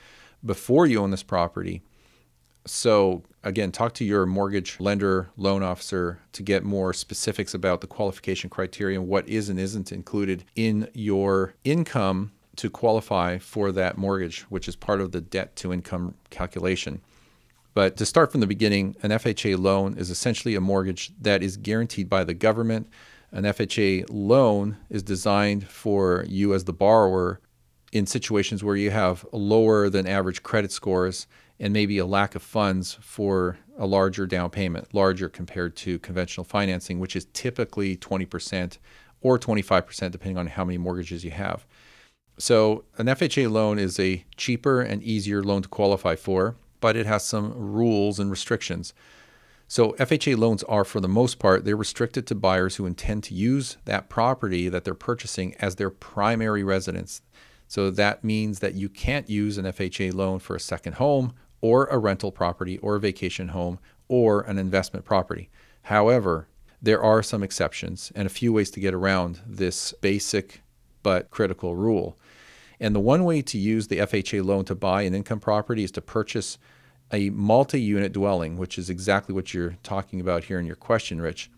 before 0.45 0.87
you 0.87 1.03
own 1.03 1.11
this 1.11 1.23
property. 1.23 1.83
So, 2.67 3.23
again, 3.47 3.71
talk 3.71 3.95
to 3.95 4.05
your 4.05 4.27
mortgage 4.27 4.81
lender, 4.81 5.31
loan 5.37 5.63
officer 5.63 6.19
to 6.33 6.43
get 6.43 6.65
more 6.65 6.93
specifics 6.93 7.55
about 7.55 7.81
the 7.81 7.87
qualification 7.87 8.51
criteria 8.51 8.99
and 8.99 9.09
what 9.09 9.27
is 9.29 9.49
and 9.49 9.59
isn't 9.59 9.93
included 9.93 10.45
in 10.57 10.89
your 10.93 11.55
income 11.63 12.33
to 12.57 12.69
qualify 12.69 13.39
for 13.39 13.71
that 13.71 13.97
mortgage, 13.97 14.43
which 14.43 14.67
is 14.67 14.75
part 14.75 15.01
of 15.01 15.13
the 15.13 15.21
debt 15.21 15.55
to 15.55 15.73
income 15.73 16.15
calculation. 16.29 17.01
But 17.73 17.97
to 17.99 18.07
start 18.07 18.33
from 18.33 18.41
the 18.41 18.49
beginning, 18.49 18.97
an 19.03 19.11
FHA 19.11 19.59
loan 19.59 19.97
is 19.97 20.11
essentially 20.11 20.57
a 20.57 20.61
mortgage 20.61 21.13
that 21.21 21.43
is 21.43 21.57
guaranteed 21.57 22.09
by 22.09 22.25
the 22.25 22.35
government. 22.35 22.89
An 23.31 23.45
FHA 23.45 24.07
loan 24.11 24.77
is 24.91 25.05
designed 25.05 25.69
for 25.69 26.25
you 26.27 26.53
as 26.53 26.65
the 26.65 26.73
borrower 26.73 27.41
in 27.93 28.07
situations 28.07 28.65
where 28.65 28.77
you 28.77 28.91
have 28.91 29.25
lower 29.31 29.89
than 29.89 30.07
average 30.07 30.43
credit 30.43 30.73
scores 30.73 31.29
and 31.59 31.73
maybe 31.73 31.99
a 31.99 32.07
lack 32.07 32.35
of 32.35 32.43
funds 32.43 32.99
for 33.01 33.59
a 33.79 33.87
larger 33.87 34.27
down 34.27 34.51
payment, 34.51 34.93
larger 34.95 35.29
compared 35.29 35.77
to 35.77 35.99
conventional 35.99 36.45
financing, 36.45 36.99
which 36.99 37.17
is 37.17 37.27
typically 37.33 37.97
20% 37.97 38.79
or 39.21 39.39
25%, 39.39 40.11
depending 40.11 40.39
on 40.39 40.47
how 40.49 40.65
many 40.65 40.79
mortgages 40.79 41.25
you 41.25 41.31
have. 41.31 41.67
So, 42.39 42.85
an 42.99 43.07
FHA 43.07 43.51
loan 43.51 43.79
is 43.79 43.99
a 43.99 44.25
cheaper 44.37 44.83
and 44.83 45.03
easier 45.03 45.43
loan 45.43 45.63
to 45.63 45.69
qualify 45.69 46.17
for, 46.17 46.57
but 46.81 46.95
it 46.95 47.07
has 47.07 47.25
some 47.25 47.53
rules 47.55 48.19
and 48.19 48.31
restrictions. 48.31 48.93
So, 49.69 49.93
FHA 49.95 50.37
loans 50.37 50.63
are, 50.65 50.85
for 50.85 51.01
the 51.01 51.09
most 51.09 51.39
part, 51.39 51.65
they're 51.65 51.77
restricted 51.77 52.27
to 52.27 52.35
buyers 52.35 52.77
who 52.77 52.85
intend 52.85 53.25
to 53.25 53.35
use 53.35 53.79
that 53.87 54.11
property 54.11 54.69
that 54.69 54.85
they're 54.85 54.95
purchasing 54.95 55.55
as 55.55 55.77
their 55.77 55.91
primary 55.91 56.63
residence. 56.63 57.23
So, 57.69 57.91
that 57.91 58.23
means 58.23 58.59
that 58.59 58.75
you 58.75 58.91
can't 58.91 59.31
use 59.31 59.57
an 59.57 59.65
FHA 59.65 60.13
loan 60.13 60.39
for 60.39 60.55
a 60.55 60.61
second 60.61 60.95
home 60.95 61.33
or 61.61 61.87
a 61.87 61.99
rental 61.99 62.33
property 62.33 62.79
or 62.79 62.97
a 62.97 63.01
vacation 63.01 63.49
home 63.49 63.79
or 64.09 64.43
an 64.43 64.59
investment 64.59 65.05
property. 65.05 65.49
However, 65.83 66.49
there 66.83 67.03
are 67.03 67.23
some 67.23 67.43
exceptions 67.43 68.13
and 68.15 68.27
a 68.27 68.31
few 68.31 68.53
ways 68.53 68.71
to 68.71 68.81
get 68.81 68.95
around 68.95 69.41
this 69.47 69.93
basic 70.01 70.63
but 71.03 71.31
critical 71.31 71.75
rule. 71.77 72.19
And 72.79 72.95
the 72.95 73.01
one 73.01 73.25
way 73.25 73.43
to 73.43 73.59
use 73.59 73.89
the 73.89 73.99
FHA 73.99 74.45
loan 74.45 74.65
to 74.67 74.75
buy 74.75 75.03
an 75.03 75.15
income 75.15 75.41
property 75.41 75.85
is 75.85 75.91
to 75.93 76.03
purchase 76.03 76.59
a 77.13 77.31
multi 77.31 77.81
unit 77.81 78.13
dwelling, 78.13 78.57
which 78.57 78.79
is 78.79 78.91
exactly 78.91 79.35
what 79.35 79.55
you're 79.55 79.77
talking 79.83 80.21
about 80.21 80.45
here 80.45 80.59
in 80.59 80.67
your 80.67 80.77
question, 80.77 81.21
Rich. 81.21 81.51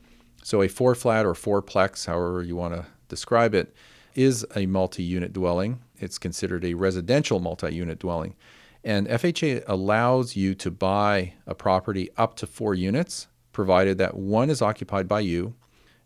So, 0.44 0.62
a 0.62 0.68
four 0.68 0.94
flat 0.94 1.26
or 1.26 1.34
fourplex, 1.34 2.06
however 2.06 2.42
you 2.42 2.54
want 2.54 2.74
to 2.74 2.86
describe 3.08 3.54
it, 3.54 3.74
is 4.14 4.46
a 4.54 4.66
multi 4.66 5.02
unit 5.02 5.32
dwelling. 5.32 5.80
It's 5.98 6.18
considered 6.18 6.64
a 6.64 6.74
residential 6.74 7.40
multi 7.40 7.74
unit 7.74 7.98
dwelling. 7.98 8.36
And 8.84 9.08
FHA 9.08 9.64
allows 9.66 10.36
you 10.36 10.54
to 10.56 10.70
buy 10.70 11.34
a 11.46 11.54
property 11.54 12.10
up 12.16 12.36
to 12.36 12.46
four 12.46 12.74
units, 12.74 13.28
provided 13.52 13.98
that 13.98 14.16
one 14.16 14.50
is 14.50 14.62
occupied 14.62 15.08
by 15.08 15.20
you. 15.20 15.54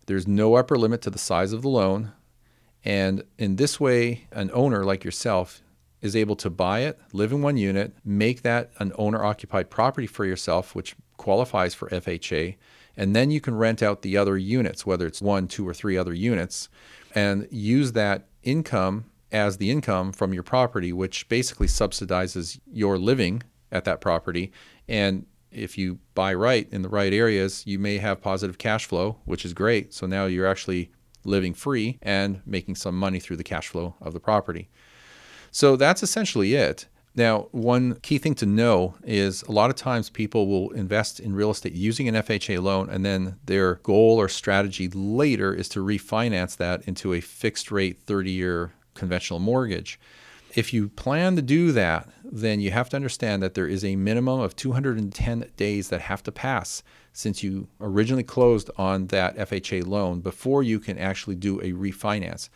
There's 0.06 0.26
no 0.26 0.54
upper 0.54 0.76
limit 0.76 1.02
to 1.02 1.10
the 1.10 1.18
size 1.18 1.52
of 1.52 1.62
the 1.62 1.68
loan. 1.68 2.12
And 2.84 3.24
in 3.38 3.56
this 3.56 3.78
way, 3.78 4.26
an 4.32 4.50
owner 4.52 4.84
like 4.84 5.04
yourself 5.04 5.62
is 6.00 6.16
able 6.16 6.34
to 6.36 6.50
buy 6.50 6.80
it, 6.80 6.98
live 7.12 7.30
in 7.30 7.42
one 7.42 7.56
unit, 7.56 7.94
make 8.04 8.42
that 8.42 8.72
an 8.78 8.92
owner 8.96 9.24
occupied 9.24 9.70
property 9.70 10.06
for 10.06 10.24
yourself, 10.24 10.74
which 10.74 10.96
qualifies 11.16 11.74
for 11.74 11.88
FHA. 11.90 12.56
And 12.96 13.14
then 13.14 13.30
you 13.30 13.40
can 13.40 13.54
rent 13.54 13.82
out 13.82 14.02
the 14.02 14.16
other 14.16 14.36
units, 14.36 14.84
whether 14.84 15.06
it's 15.06 15.22
one, 15.22 15.46
two, 15.46 15.66
or 15.66 15.72
three 15.72 15.96
other 15.96 16.12
units, 16.12 16.68
and 17.14 17.46
use 17.50 17.92
that 17.92 18.26
income 18.42 19.04
as 19.32 19.56
the 19.56 19.70
income 19.70 20.12
from 20.12 20.32
your 20.32 20.42
property, 20.42 20.92
which 20.92 21.28
basically 21.28 21.66
subsidizes 21.66 22.60
your 22.70 22.98
living 22.98 23.42
at 23.72 23.84
that 23.84 24.00
property. 24.00 24.52
And 24.88 25.26
if 25.50 25.76
you 25.76 25.98
buy 26.14 26.34
right 26.34 26.68
in 26.70 26.82
the 26.82 26.88
right 26.88 27.12
areas, 27.12 27.66
you 27.66 27.78
may 27.78 27.98
have 27.98 28.20
positive 28.20 28.58
cash 28.58 28.86
flow, 28.86 29.18
which 29.24 29.44
is 29.44 29.54
great. 29.54 29.92
So 29.92 30.06
now 30.06 30.26
you're 30.26 30.46
actually 30.46 30.90
living 31.24 31.54
free 31.54 31.98
and 32.02 32.42
making 32.46 32.76
some 32.76 32.98
money 32.98 33.20
through 33.20 33.36
the 33.36 33.44
cash 33.44 33.68
flow 33.68 33.94
of 34.00 34.12
the 34.12 34.20
property. 34.20 34.68
So 35.50 35.76
that's 35.76 36.02
essentially 36.02 36.54
it. 36.54 36.86
Now, 37.14 37.48
one 37.50 37.96
key 37.96 38.16
thing 38.16 38.34
to 38.36 38.46
know 38.46 38.94
is 39.04 39.42
a 39.42 39.52
lot 39.52 39.68
of 39.68 39.76
times 39.76 40.08
people 40.08 40.46
will 40.46 40.70
invest 40.70 41.20
in 41.20 41.34
real 41.34 41.50
estate 41.50 41.74
using 41.74 42.08
an 42.08 42.14
FHA 42.14 42.62
loan, 42.62 42.88
and 42.88 43.04
then 43.04 43.36
their 43.44 43.74
goal 43.76 44.18
or 44.18 44.30
strategy 44.30 44.88
later 44.88 45.52
is 45.52 45.68
to 45.70 45.84
refinance 45.84 46.56
that 46.56 46.82
into 46.88 47.12
a 47.12 47.20
fixed 47.20 47.70
rate 47.70 48.00
30 48.00 48.30
year 48.30 48.72
conventional 48.94 49.38
mortgage. 49.38 49.98
If 50.54 50.74
you 50.74 50.88
plan 50.88 51.36
to 51.36 51.42
do 51.42 51.72
that, 51.72 52.10
then 52.24 52.60
you 52.60 52.72
have 52.72 52.90
to 52.90 52.96
understand 52.96 53.42
that 53.42 53.54
there 53.54 53.66
is 53.66 53.84
a 53.84 53.96
minimum 53.96 54.40
of 54.40 54.54
210 54.54 55.50
days 55.56 55.88
that 55.88 56.02
have 56.02 56.22
to 56.24 56.32
pass 56.32 56.82
since 57.12 57.42
you 57.42 57.68
originally 57.80 58.22
closed 58.22 58.70
on 58.76 59.06
that 59.08 59.36
FHA 59.36 59.86
loan 59.86 60.20
before 60.20 60.62
you 60.62 60.78
can 60.78 60.98
actually 60.98 61.36
do 61.36 61.58
a 61.60 61.72
refinance, 61.72 62.50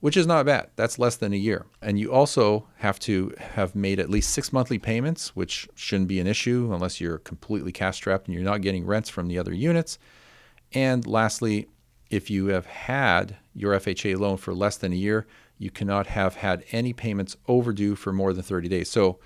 which 0.00 0.16
is 0.16 0.26
not 0.26 0.44
bad. 0.44 0.68
That's 0.76 0.98
less 0.98 1.16
than 1.16 1.32
a 1.32 1.36
year. 1.36 1.64
And 1.80 1.98
you 1.98 2.12
also 2.12 2.66
have 2.76 2.98
to 3.00 3.34
have 3.38 3.74
made 3.74 3.98
at 3.98 4.10
least 4.10 4.30
six 4.30 4.52
monthly 4.52 4.78
payments, 4.78 5.34
which 5.34 5.68
shouldn't 5.74 6.08
be 6.08 6.20
an 6.20 6.26
issue 6.26 6.70
unless 6.72 7.00
you're 7.00 7.18
completely 7.18 7.72
cash 7.72 7.96
strapped 7.96 8.26
and 8.26 8.34
you're 8.34 8.44
not 8.44 8.60
getting 8.60 8.84
rents 8.84 9.08
from 9.08 9.26
the 9.26 9.38
other 9.38 9.54
units. 9.54 9.98
And 10.72 11.06
lastly, 11.06 11.68
if 12.10 12.30
you 12.30 12.46
have 12.46 12.66
had 12.66 13.36
your 13.54 13.72
FHA 13.74 14.18
loan 14.18 14.36
for 14.36 14.54
less 14.54 14.76
than 14.76 14.92
a 14.92 14.96
year, 14.96 15.26
you 15.58 15.70
cannot 15.70 16.06
have 16.08 16.36
had 16.36 16.64
any 16.72 16.92
payments 16.92 17.36
overdue 17.46 17.94
for 17.94 18.12
more 18.12 18.32
than 18.32 18.42
30 18.42 18.68
days. 18.68 18.90
So 18.90 19.18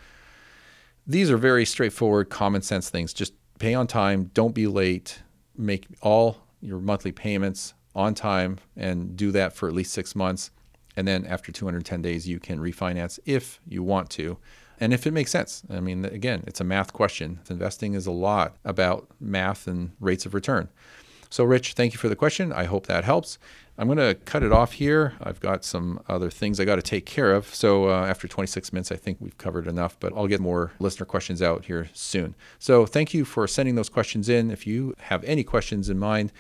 these 1.07 1.31
are 1.31 1.37
very 1.37 1.65
straightforward, 1.65 2.31
common 2.31 2.63
sense 2.63 2.89
things. 2.89 3.13
Just 3.13 3.35
pay 3.59 3.75
on 3.75 3.87
time, 3.87 4.31
don't 4.35 4.55
be 4.55 4.67
late, 4.67 5.21
make 5.57 5.87
all 6.01 6.39
your 6.61 6.79
monthly 6.79 7.13
payments 7.13 7.75
on 7.95 8.15
time, 8.15 8.59
and 8.77 9.17
do 9.17 9.31
that 9.33 9.53
for 9.53 9.69
at 9.69 9.75
least 9.75 9.93
six 9.93 10.15
months. 10.15 10.51
And 10.97 11.07
then 11.07 11.27
after 11.27 11.53
210 11.53 12.03
days, 12.03 12.29
you 12.29 12.39
can 12.39 12.59
refinance 12.59 13.19
if 13.25 13.61
you 13.67 13.83
want 13.83 14.11
to. 14.11 14.39
And 14.81 14.93
if 14.93 15.07
it 15.07 15.13
makes 15.13 15.31
sense, 15.31 15.63
I 15.71 15.81
mean, 15.81 16.05
again, 16.05 16.45
it's 16.47 16.61
a 16.61 16.65
math 16.65 16.93
question. 16.93 17.41
Investing 17.49 17.95
is 17.95 18.07
a 18.07 18.13
lot 18.13 18.57
about 18.65 19.09
math 19.21 19.67
and 19.67 19.93
rates 20.01 20.27
of 20.27 20.35
return. 20.35 20.69
So, 21.33 21.45
Rich, 21.45 21.73
thank 21.73 21.95
you 21.95 21.99
for 21.99 22.11
the 22.11 22.15
question. 22.15 22.53
I 22.53 22.65
hope 22.65 22.89
that 22.89 23.05
helps. 23.05 23.39
I'm 23.79 23.87
going 23.89 23.97
to 23.97 24.15
cut 24.27 24.43
it 24.43 24.53
off 24.53 24.73
here. 24.73 25.15
I've 25.19 25.41
got 25.41 25.65
some 25.65 25.99
other 26.07 26.29
things 26.29 26.61
I 26.61 26.67
got 26.67 26.77
to 26.77 26.83
take 26.83 27.07
care 27.07 27.33
of. 27.33 27.55
So, 27.55 27.89
uh, 27.89 28.05
after 28.05 28.29
26 28.29 28.71
minutes, 28.71 28.93
I 28.93 28.97
think 28.97 29.17
we've 29.19 29.39
covered 29.39 29.67
enough, 29.67 29.99
but 29.99 30.13
I'll 30.15 30.27
get 30.27 30.43
more 30.43 30.73
listener 30.79 31.07
questions 31.07 31.41
out 31.41 31.65
here 31.65 31.89
soon. 31.95 32.35
So, 32.59 32.85
thank 32.85 33.15
you 33.15 33.25
for 33.25 33.49
sending 33.49 33.77
those 33.77 33.89
questions 33.89 34.29
in. 34.29 34.51
If 34.51 34.67
you 34.67 34.95
have 34.99 35.25
any 35.25 35.43
questions 35.43 35.89
in 35.89 35.99
mind, 35.99 36.33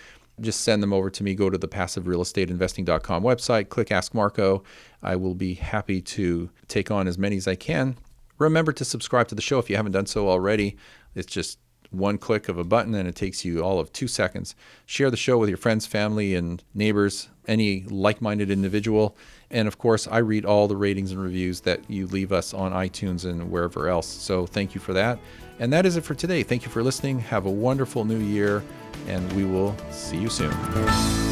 just 0.42 0.60
send 0.60 0.82
them 0.82 0.92
over 0.92 1.08
to 1.08 1.24
me. 1.24 1.34
Go 1.34 1.48
to 1.48 1.56
the 1.56 1.68
passiverealestateinvesting.com 1.68 3.22
website, 3.22 3.70
click 3.70 3.90
Ask 3.90 4.12
Marco. 4.12 4.62
I 5.02 5.16
will 5.16 5.34
be 5.34 5.54
happy 5.54 6.02
to 6.02 6.50
take 6.68 6.90
on 6.90 7.08
as 7.08 7.16
many 7.16 7.38
as 7.38 7.48
I 7.48 7.54
can. 7.54 7.96
Remember 8.36 8.72
to 8.72 8.84
subscribe 8.84 9.28
to 9.28 9.34
the 9.34 9.40
show 9.40 9.58
if 9.58 9.70
you 9.70 9.76
haven't 9.76 9.92
done 9.92 10.04
so 10.04 10.28
already. 10.28 10.76
It's 11.14 11.32
just 11.32 11.58
one 11.92 12.18
click 12.18 12.48
of 12.48 12.58
a 12.58 12.64
button 12.64 12.94
and 12.94 13.08
it 13.08 13.14
takes 13.14 13.44
you 13.44 13.62
all 13.62 13.78
of 13.78 13.92
two 13.92 14.08
seconds. 14.08 14.54
Share 14.86 15.10
the 15.10 15.16
show 15.16 15.38
with 15.38 15.48
your 15.48 15.58
friends, 15.58 15.86
family, 15.86 16.34
and 16.34 16.62
neighbors, 16.74 17.28
any 17.46 17.84
like 17.84 18.20
minded 18.20 18.50
individual. 18.50 19.16
And 19.50 19.68
of 19.68 19.78
course, 19.78 20.08
I 20.08 20.18
read 20.18 20.44
all 20.44 20.68
the 20.68 20.76
ratings 20.76 21.12
and 21.12 21.22
reviews 21.22 21.60
that 21.60 21.88
you 21.90 22.06
leave 22.06 22.32
us 22.32 22.54
on 22.54 22.72
iTunes 22.72 23.24
and 23.24 23.50
wherever 23.50 23.88
else. 23.88 24.06
So 24.06 24.46
thank 24.46 24.74
you 24.74 24.80
for 24.80 24.92
that. 24.94 25.18
And 25.58 25.72
that 25.72 25.86
is 25.86 25.96
it 25.96 26.04
for 26.04 26.14
today. 26.14 26.42
Thank 26.42 26.64
you 26.64 26.70
for 26.70 26.82
listening. 26.82 27.20
Have 27.20 27.46
a 27.46 27.50
wonderful 27.50 28.04
new 28.04 28.18
year, 28.18 28.64
and 29.06 29.30
we 29.34 29.44
will 29.44 29.76
see 29.90 30.16
you 30.16 30.28
soon. 30.28 31.31